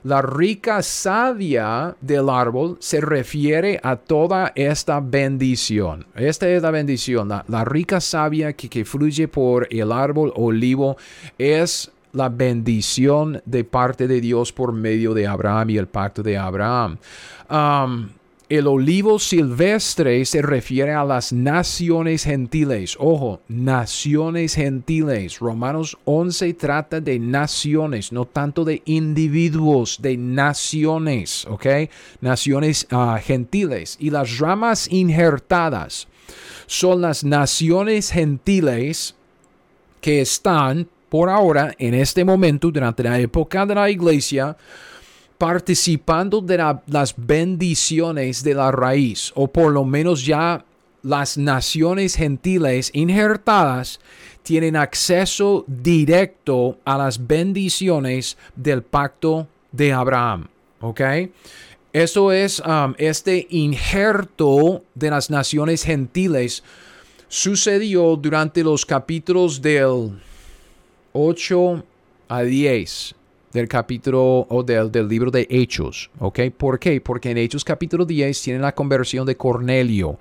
[0.05, 6.07] La rica savia del árbol se refiere a toda esta bendición.
[6.15, 7.29] Esta es la bendición.
[7.29, 10.99] La, rica savia que, fluye por el árbol olivo
[11.39, 16.37] es la bendición de parte de Dios por medio de Abraham y el pacto de
[16.37, 16.99] Abraham.
[17.49, 18.09] Um,
[18.49, 22.97] el olivo silvestre se refiere a las naciones gentiles.
[23.01, 25.41] Ojo, naciones gentiles.
[25.41, 31.67] Romanos 11 trata de naciones, no tanto de individuos, de naciones, ¿ok?
[32.21, 33.97] Naciones ah, gentiles.
[33.99, 36.07] Y las ramas injertadas
[36.67, 39.17] son las naciones gentiles
[40.01, 44.57] que están por ahora, en este momento, durante la época de la iglesia,
[45.39, 50.65] participando de las bendiciones de la raíz, o por lo menos ya
[51.03, 54.01] las naciones gentiles injertadas
[54.43, 60.49] tienen acceso directo a las bendiciones del pacto de Abraham.
[60.81, 61.01] ¿Ok?
[61.93, 66.63] Eso es um, este injerto de las naciones gentiles
[67.29, 70.21] sucedió durante los capítulos del
[71.13, 71.85] 8
[72.29, 73.15] a 10
[73.57, 76.11] del capítulo o del, del, libro de Hechos.
[76.19, 76.41] ¿Ok?
[76.57, 77.01] ¿Por qué?
[77.01, 80.19] Porque en Hechos capítulo 10 tienen la conversión de Cornelio.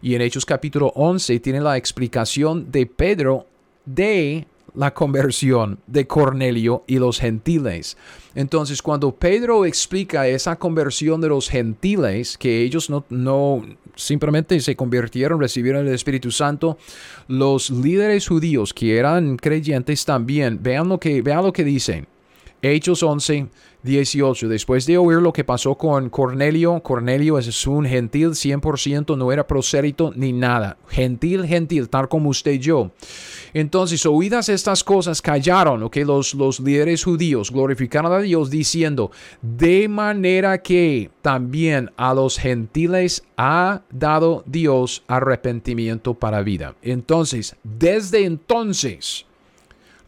[0.00, 3.46] Y en Hechos capítulo 11 tienen la explicación de Pedro
[3.84, 7.96] de la conversión de Cornelio y los gentiles.
[8.34, 13.64] Entonces, cuando Pedro explica esa conversión de los gentiles, que ellos no, no
[13.96, 16.78] simplemente se convirtieron, recibieron el Espíritu Santo,
[17.26, 22.06] los líderes judíos que eran creyentes también, vean lo que, vean lo que dicen.
[22.62, 23.48] Hechos 11,
[23.82, 24.48] 18.
[24.48, 29.46] Después de oír lo que pasó con Cornelio, Cornelio es un gentil 100%, no era
[29.46, 30.76] prosérito ni nada.
[30.88, 32.90] Gentil, gentil, tal como usted y yo.
[33.54, 39.88] Entonces, oídas estas cosas, callaron, ok, los, los líderes judíos glorificaron a Dios diciendo, de
[39.88, 46.74] manera que también a los gentiles ha dado Dios arrepentimiento para vida.
[46.82, 49.27] Entonces, desde entonces,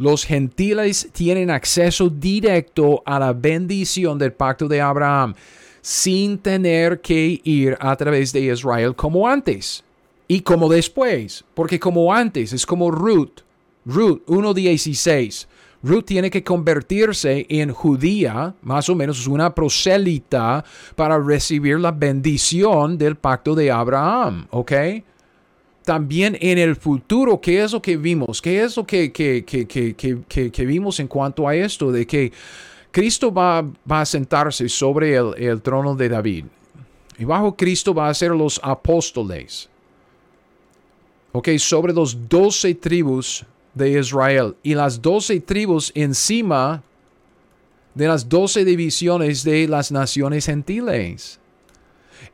[0.01, 5.35] los gentiles tienen acceso directo a la bendición del pacto de Abraham
[5.83, 9.85] sin tener que ir a través de Israel como antes
[10.27, 13.41] y como después, porque como antes es como Ruth,
[13.85, 15.47] Ruth 1.16.
[15.83, 20.65] Ruth tiene que convertirse en judía, más o menos una prosélita,
[20.97, 24.73] para recibir la bendición del pacto de Abraham, ¿ok?
[25.91, 28.41] También en el futuro, ¿qué es lo que vimos?
[28.41, 31.91] ¿Qué es lo que, que, vimos en cuanto a esto?
[31.91, 32.31] De que
[32.93, 36.45] Cristo va, va a sentarse sobre el, el, trono de David.
[37.19, 39.69] Y bajo Cristo va a ser los apóstoles.
[41.33, 44.55] Ok, sobre los doce tribus de Israel.
[44.63, 46.85] Y las doce tribus encima
[47.97, 51.40] de las doce divisiones de las naciones gentiles.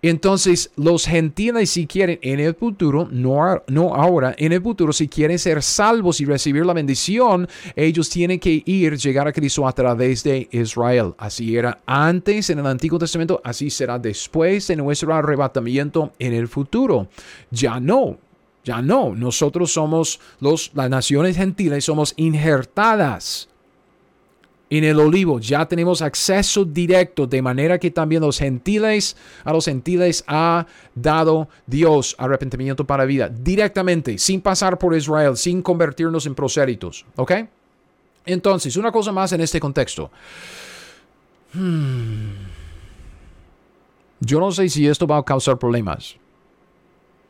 [0.09, 5.09] Entonces, los gentiles, si quieren en el futuro, no, no ahora, en el futuro, si
[5.09, 9.73] quieren ser salvos y recibir la bendición, ellos tienen que ir, llegar a Cristo a
[9.73, 11.15] través de Israel.
[11.19, 16.49] Así era antes en el Antiguo Testamento, así será después de nuestro arrebatamiento en el
[16.49, 17.09] futuro.
[17.51, 18.19] Ya no.
[18.65, 23.49] Ya no, nosotros somos los, las naciones gentiles, somos injertadas
[24.71, 25.39] en el olivo.
[25.39, 31.49] Ya tenemos acceso directo, de manera que también los gentiles, a los gentiles ha dado
[31.67, 37.05] Dios arrepentimiento para vida, directamente, sin pasar por Israel, sin convertirnos en prosélitos.
[37.17, 37.33] ¿Ok?
[38.25, 40.11] Entonces, una cosa más en este contexto.
[41.53, 42.33] Hmm.
[44.21, 46.17] Yo no sé si esto va a causar problemas.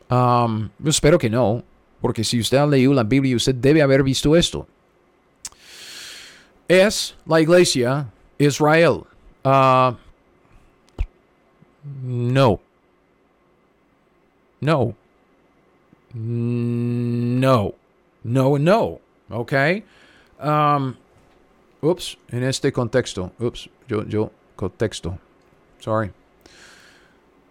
[0.09, 1.63] Um, espero que no,
[2.01, 4.67] porque si usted ha leído la Biblia, usted debe haber visto esto.
[6.67, 8.07] Es la iglesia
[8.37, 9.03] Israel.
[9.43, 9.95] Uh,
[12.03, 12.59] no.
[14.59, 14.95] No.
[16.13, 17.73] No.
[18.23, 18.99] No, no.
[19.29, 19.53] ¿Ok?
[20.43, 20.93] Um,
[21.81, 23.31] ups, en este contexto.
[23.39, 25.17] Ups, yo, yo, contexto.
[25.79, 26.11] Sorry.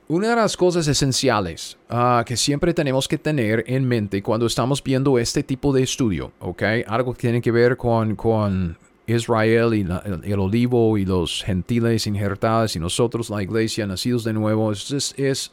[0.09, 4.83] Una de las cosas esenciales uh, que siempre tenemos que tener en mente cuando estamos
[4.83, 6.63] viendo este tipo de estudio, ¿ok?
[6.87, 9.87] Algo que tiene que ver con, con Israel y
[10.31, 15.53] el, olivo y los gentiles injertados y nosotros, la iglesia, nacidos de nuevo, es, es,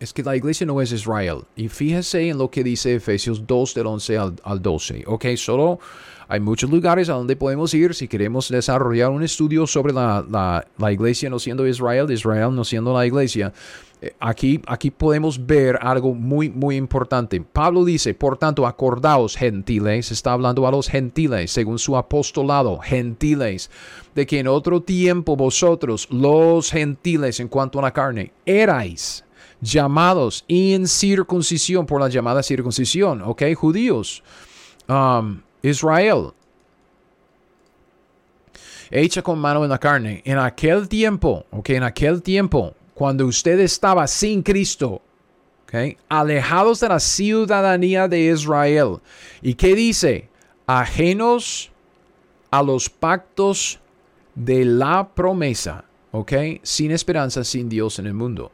[0.00, 1.42] es, que la iglesia no es Israel.
[1.54, 5.26] Y fíjese en lo que dice Efesios 2 del 11 al, al 12, ¿ok?
[5.36, 5.78] Solo
[6.30, 11.28] hay muchos lugares a donde podemos ir si queremos desarrollar un estudio sobre la, iglesia
[11.28, 13.52] no siendo Israel, Israel no siendo la iglesia.
[14.00, 17.40] Eh, aquí, aquí podemos ver algo muy, muy importante.
[17.40, 23.68] Pablo dice, por tanto, acordaos, gentiles, está hablando a los gentiles, según su apostolado, gentiles,
[24.14, 29.24] de que en otro tiempo vosotros, los gentiles, en cuanto a la carne, erais
[29.60, 33.42] llamados en circuncisión por la llamada circuncisión, ¿ok?
[33.56, 34.22] Judíos.
[34.88, 36.32] Um, Israel,
[38.90, 43.60] hecha con mano en la carne, en aquel tiempo, ok, en aquel tiempo, cuando usted
[43.60, 45.00] estaba sin Cristo,
[45.64, 48.98] ok, alejados de la ciudadanía de Israel.
[49.42, 50.28] ¿Y qué dice?
[50.66, 51.70] Ajenos
[52.50, 53.78] a los pactos
[54.34, 56.32] de la promesa, ok,
[56.62, 58.52] sin esperanza, sin Dios en el mundo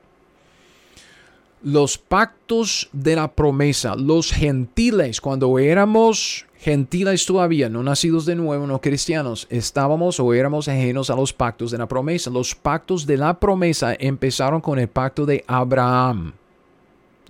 [1.66, 8.66] los pactos de la promesa, los gentiles, cuando éramos gentiles todavía, no nacidos de nuevo,
[8.66, 12.28] no cristianos, estábamos o éramos ajenos a los pactos de la promesa.
[12.28, 16.32] Los pactos de la promesa empezaron con el pacto de Abraham.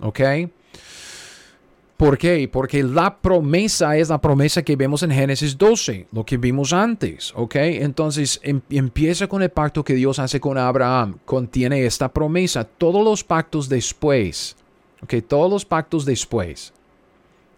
[0.01, 0.19] ¿Ok?
[1.97, 2.49] ¿Por qué?
[2.51, 7.31] Porque la promesa es la promesa que vemos en Génesis 12, lo que vimos antes,
[7.35, 7.55] ¿ok?
[7.57, 13.03] Entonces em, empieza con el pacto que Dios hace con Abraham, contiene esta promesa, todos
[13.03, 14.55] los pactos después,
[15.03, 15.13] ¿ok?
[15.27, 16.73] Todos los pactos después,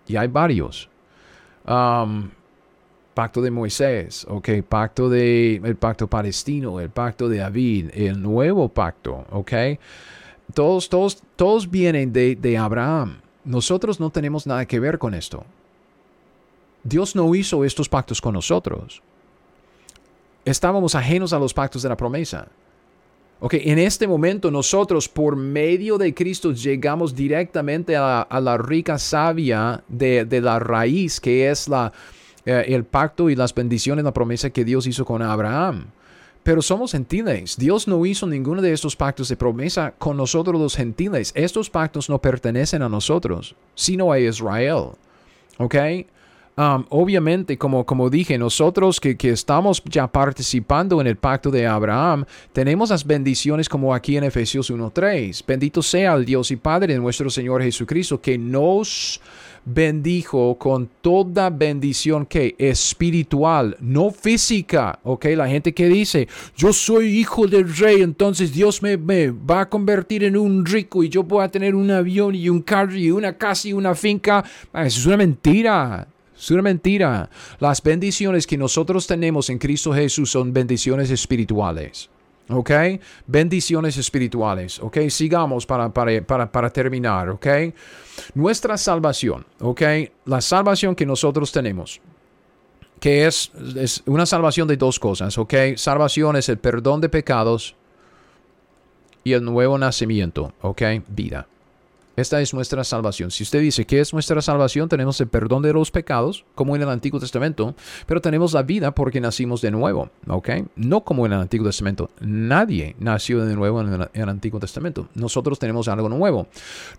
[0.08, 0.90] y hay varios.
[1.70, 2.32] Um,
[3.14, 4.50] pacto de Moisés, ¿ok?
[4.68, 9.52] Pacto de, el pacto palestino, el pacto de David, el nuevo pacto, ¿ok?
[10.54, 13.20] Todos, todos, todos vienen de, de Abraham.
[13.46, 15.46] Nosotros no tenemos nada que ver con esto.
[16.84, 19.04] Dios no hizo estos pactos con nosotros.
[20.46, 22.48] Estábamos ajenos a los pactos de la promesa.
[23.42, 29.82] Ok, en este momento nosotros por medio de Cristo llegamos directamente a la, rica savia
[29.88, 31.94] de, la raíz que es la,
[32.46, 35.86] eh, el pacto y las bendiciones, la promesa que Dios hizo con Abraham.
[36.44, 37.56] Pero somos gentiles.
[37.58, 41.32] Dios no hizo ninguno de estos pactos de promesa con nosotros los gentiles.
[41.34, 44.90] Estos pactos no pertenecen a nosotros, sino a Israel.
[45.58, 45.76] ¿Ok?
[46.60, 51.66] Um, obviamente, como, como dije, nosotros que, que, estamos ya participando en el pacto de
[51.66, 55.42] Abraham, tenemos las bendiciones como aquí en Efesios 1.3.
[55.48, 59.22] Bendito sea el Dios y Padre de nuestro Señor Jesucristo, que nos
[59.64, 65.28] bendijo con toda bendición que espiritual, no física, ¿ok?
[65.38, 69.70] La gente que dice, yo soy hijo del rey, entonces Dios me, me va a
[69.70, 73.12] convertir en un rico y yo voy a tener un avión y un carro y
[73.12, 74.44] una casa y una finca.
[74.74, 76.06] Ah, es una mentira.
[76.40, 77.30] Es una mentira.
[77.60, 82.10] Las bendiciones que nosotros tenemos en Cristo Jesús son bendiciones espirituales.
[82.50, 82.72] ¿Ok?
[83.28, 84.80] Bendiciones espirituales.
[84.80, 84.98] ¿Ok?
[85.10, 87.30] Sigamos para, para, para, terminar.
[87.30, 87.48] ¿Ok?
[88.34, 89.46] Nuestra salvación.
[89.60, 89.82] ¿Ok?
[90.26, 92.00] La salvación que nosotros tenemos.
[93.00, 95.38] Que es, es una salvación de dos cosas.
[95.38, 95.54] ¿Ok?
[95.76, 97.76] Salvación es el perdón de pecados
[99.24, 100.54] y el nuevo nacimiento.
[100.62, 100.82] ¿Ok?
[101.10, 101.48] Vida.
[102.20, 103.32] Esta es nuestra salvación.
[103.32, 106.82] Si usted dice que es nuestra salvación, tenemos el perdón de los pecados, como en
[106.82, 107.76] el Antiguo Testamento,
[108.08, 110.50] pero tenemos la vida porque nacimos de nuevo, ¿ok?
[110.76, 112.10] No como en el Antiguo Testamento.
[112.20, 115.08] Nadie nació de nuevo en el, Antiguo Testamento.
[115.16, 116.48] Nosotros tenemos algo nuevo.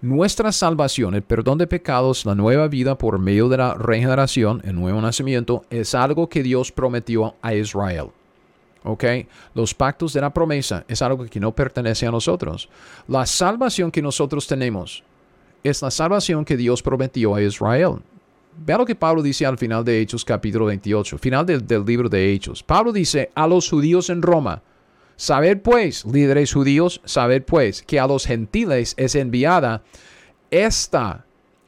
[0.00, 4.74] Nuestra salvación, el perdón de pecados, la nueva vida por medio de la regeneración, el
[4.74, 8.06] nuevo nacimiento, es algo que Dios prometió a Israel.
[8.84, 9.04] ¿ok?
[9.54, 12.70] Los pactos de la promesa es algo que no pertenece a nosotros.
[13.06, 15.04] La salvación que nosotros tenemos
[15.62, 17.96] es la salvación que Dios prometió a Israel.
[18.56, 22.08] Vea lo que Pablo dice al final de Hechos capítulo 28, final del, del libro
[22.08, 22.62] de Hechos.
[22.62, 24.62] Pablo dice a los judíos en Roma,
[25.16, 29.82] Sabed pues, líderes judíos, sabed pues que a los gentiles es enviada
[30.50, 31.26] esta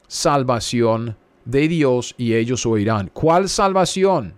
[0.09, 3.11] salvación de Dios y ellos oirán.
[3.13, 4.35] ¿Cuál salvación?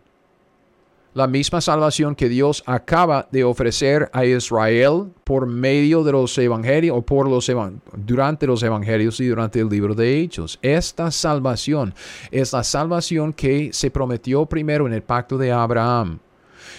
[1.14, 6.98] La misma salvación que Dios acaba de ofrecer a Israel por medio de los evangelios
[6.98, 7.50] o por los
[7.96, 10.58] durante los evangelios y durante el libro de Hechos.
[10.60, 11.94] Esta salvación
[12.32, 16.18] es la salvación que se prometió primero en el pacto de Abraham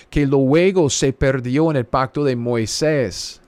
[0.10, 3.42] que luego se perdió en el pacto de Moisés,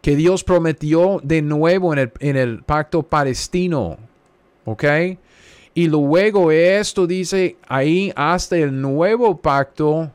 [0.00, 3.98] que Dios prometió de nuevo en el, en el pacto palestino,
[4.64, 4.84] ¿ok?
[5.74, 10.10] Y luego esto dice ahí hasta el nuevo pacto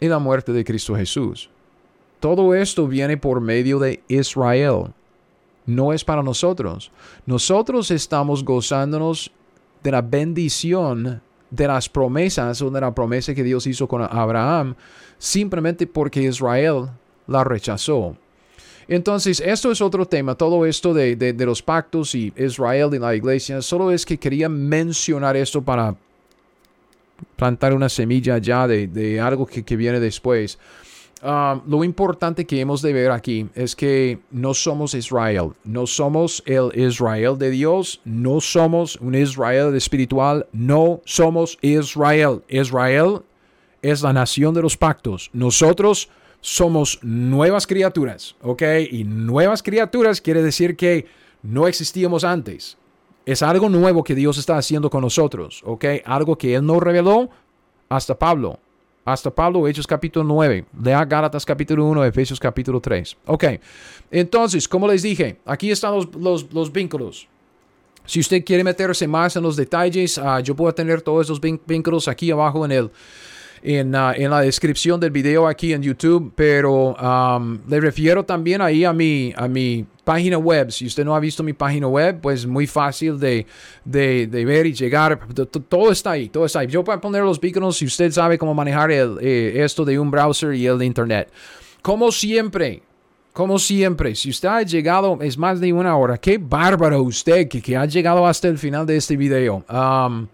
[0.00, 1.50] y la muerte de Cristo Jesús.
[2.18, 4.92] Todo esto viene por medio de Israel.
[5.66, 6.90] No es para nosotros.
[7.26, 9.30] Nosotros estamos gozándonos
[9.82, 14.74] de la bendición de las promesas o de la promesa que Dios hizo con Abraham
[15.18, 16.90] simplemente porque Israel
[17.26, 18.16] la rechazó.
[18.90, 23.62] Entonces, esto es otro tema, todo esto de, los pactos y Israel y la iglesia,
[23.62, 25.94] solo es que quería mencionar esto para
[27.36, 30.58] plantar una semilla ya de, algo que, que viene después.
[31.22, 36.42] Um, lo importante que hemos de ver aquí es que no somos Israel, no somos
[36.44, 42.42] el Israel de Dios, no somos un Israel espiritual, no somos Israel.
[42.48, 43.20] Israel
[43.82, 45.30] es la nación de los pactos.
[45.32, 46.08] Nosotros
[46.40, 48.62] somos nuevas criaturas, ¿ok?
[48.90, 51.06] Y nuevas criaturas quiere decir que
[51.42, 52.76] no existíamos antes.
[53.26, 55.84] Es algo nuevo que Dios está haciendo con nosotros, ¿ok?
[56.04, 57.30] Algo que Él no reveló
[57.88, 58.58] hasta Pablo
[59.04, 60.66] hasta Pablo, Hechos capítulo 9.
[60.82, 63.16] Lea Gálatas capítulo 1, Efesios capítulo 3.
[63.26, 63.44] Ok,
[64.10, 67.26] entonces, como les dije, aquí están los, los, vínculos.
[68.04, 72.08] Si usted quiere meterse más en los detalles, uh, yo puedo tener todos esos vínculos
[72.08, 72.90] aquí abajo en el,
[73.62, 78.60] en, uh, en, la descripción del video aquí en YouTube, pero um, le refiero también
[78.60, 80.70] ahí a mi, a mi página web.
[80.70, 83.46] Si usted no ha visto mi página web, pues muy fácil de,
[83.84, 85.20] de, de ver y llegar.
[85.68, 86.66] Todo está ahí, todo está ahí.
[86.66, 90.10] Yo puedo poner los beacons si usted sabe cómo manejar el, eh, esto de un
[90.10, 91.30] browser y el de internet.
[91.82, 92.82] Como siempre,
[93.32, 97.62] como siempre, si usted ha llegado, es más de una hora, qué bárbaro usted que,
[97.62, 99.64] que ha llegado hasta el final de este video.
[99.70, 100.26] Um,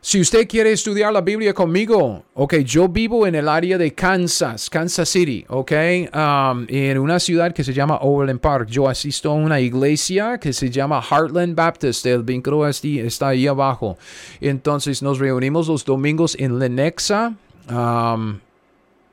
[0.00, 4.70] si usted quiere estudiar la Biblia conmigo, ok, yo vivo en el área de Kansas,
[4.70, 5.72] Kansas City, ok,
[6.14, 8.68] um, en una ciudad que se llama Overland Park.
[8.68, 13.98] Yo asisto a una iglesia que se llama Heartland Baptist, el vínculo está ahí abajo.
[14.40, 17.34] Entonces nos reunimos los domingos en Lenexa.
[17.68, 18.38] Um,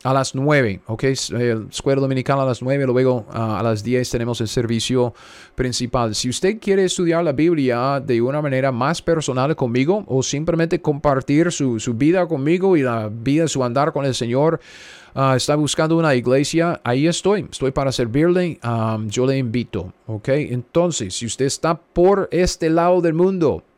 [0.05, 1.03] a las 9, ¿ok?
[1.03, 5.15] El escuela dominical a las 9, luego ah, a las 10 tenemos el servicio
[5.55, 6.13] principal.
[6.13, 11.51] Si usted quiere estudiar la Biblia de una manera más personal conmigo o simplemente compartir
[11.51, 14.59] su, vida conmigo y la vida, su andar con el Señor,
[15.15, 18.59] ah, está buscando una iglesia, ahí estoy, estoy para servirle,
[19.07, 20.29] yo le invito, ¿ok?
[20.29, 23.74] Entonces, si usted está por este lado del mundo, Ah,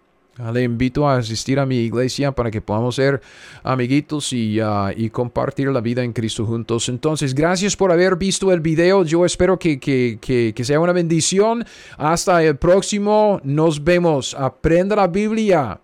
[0.53, 3.21] le invito a asistir a mi iglesia para que podamos ser
[3.63, 6.89] amiguitos y, ah, y, compartir la vida en Cristo juntos.
[6.89, 9.03] Entonces, gracias por haber visto el video.
[9.03, 11.65] Yo espero que, que, que, que sea una bendición.
[11.97, 13.41] Hasta el próximo.
[13.43, 14.35] Nos vemos.
[14.35, 15.79] Aprenda la Biblia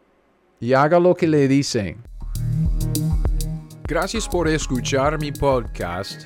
[0.59, 1.97] y haga lo que le dicen.
[3.85, 6.25] Gracias por escuchar mi podcast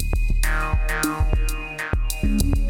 [2.23, 2.60] Música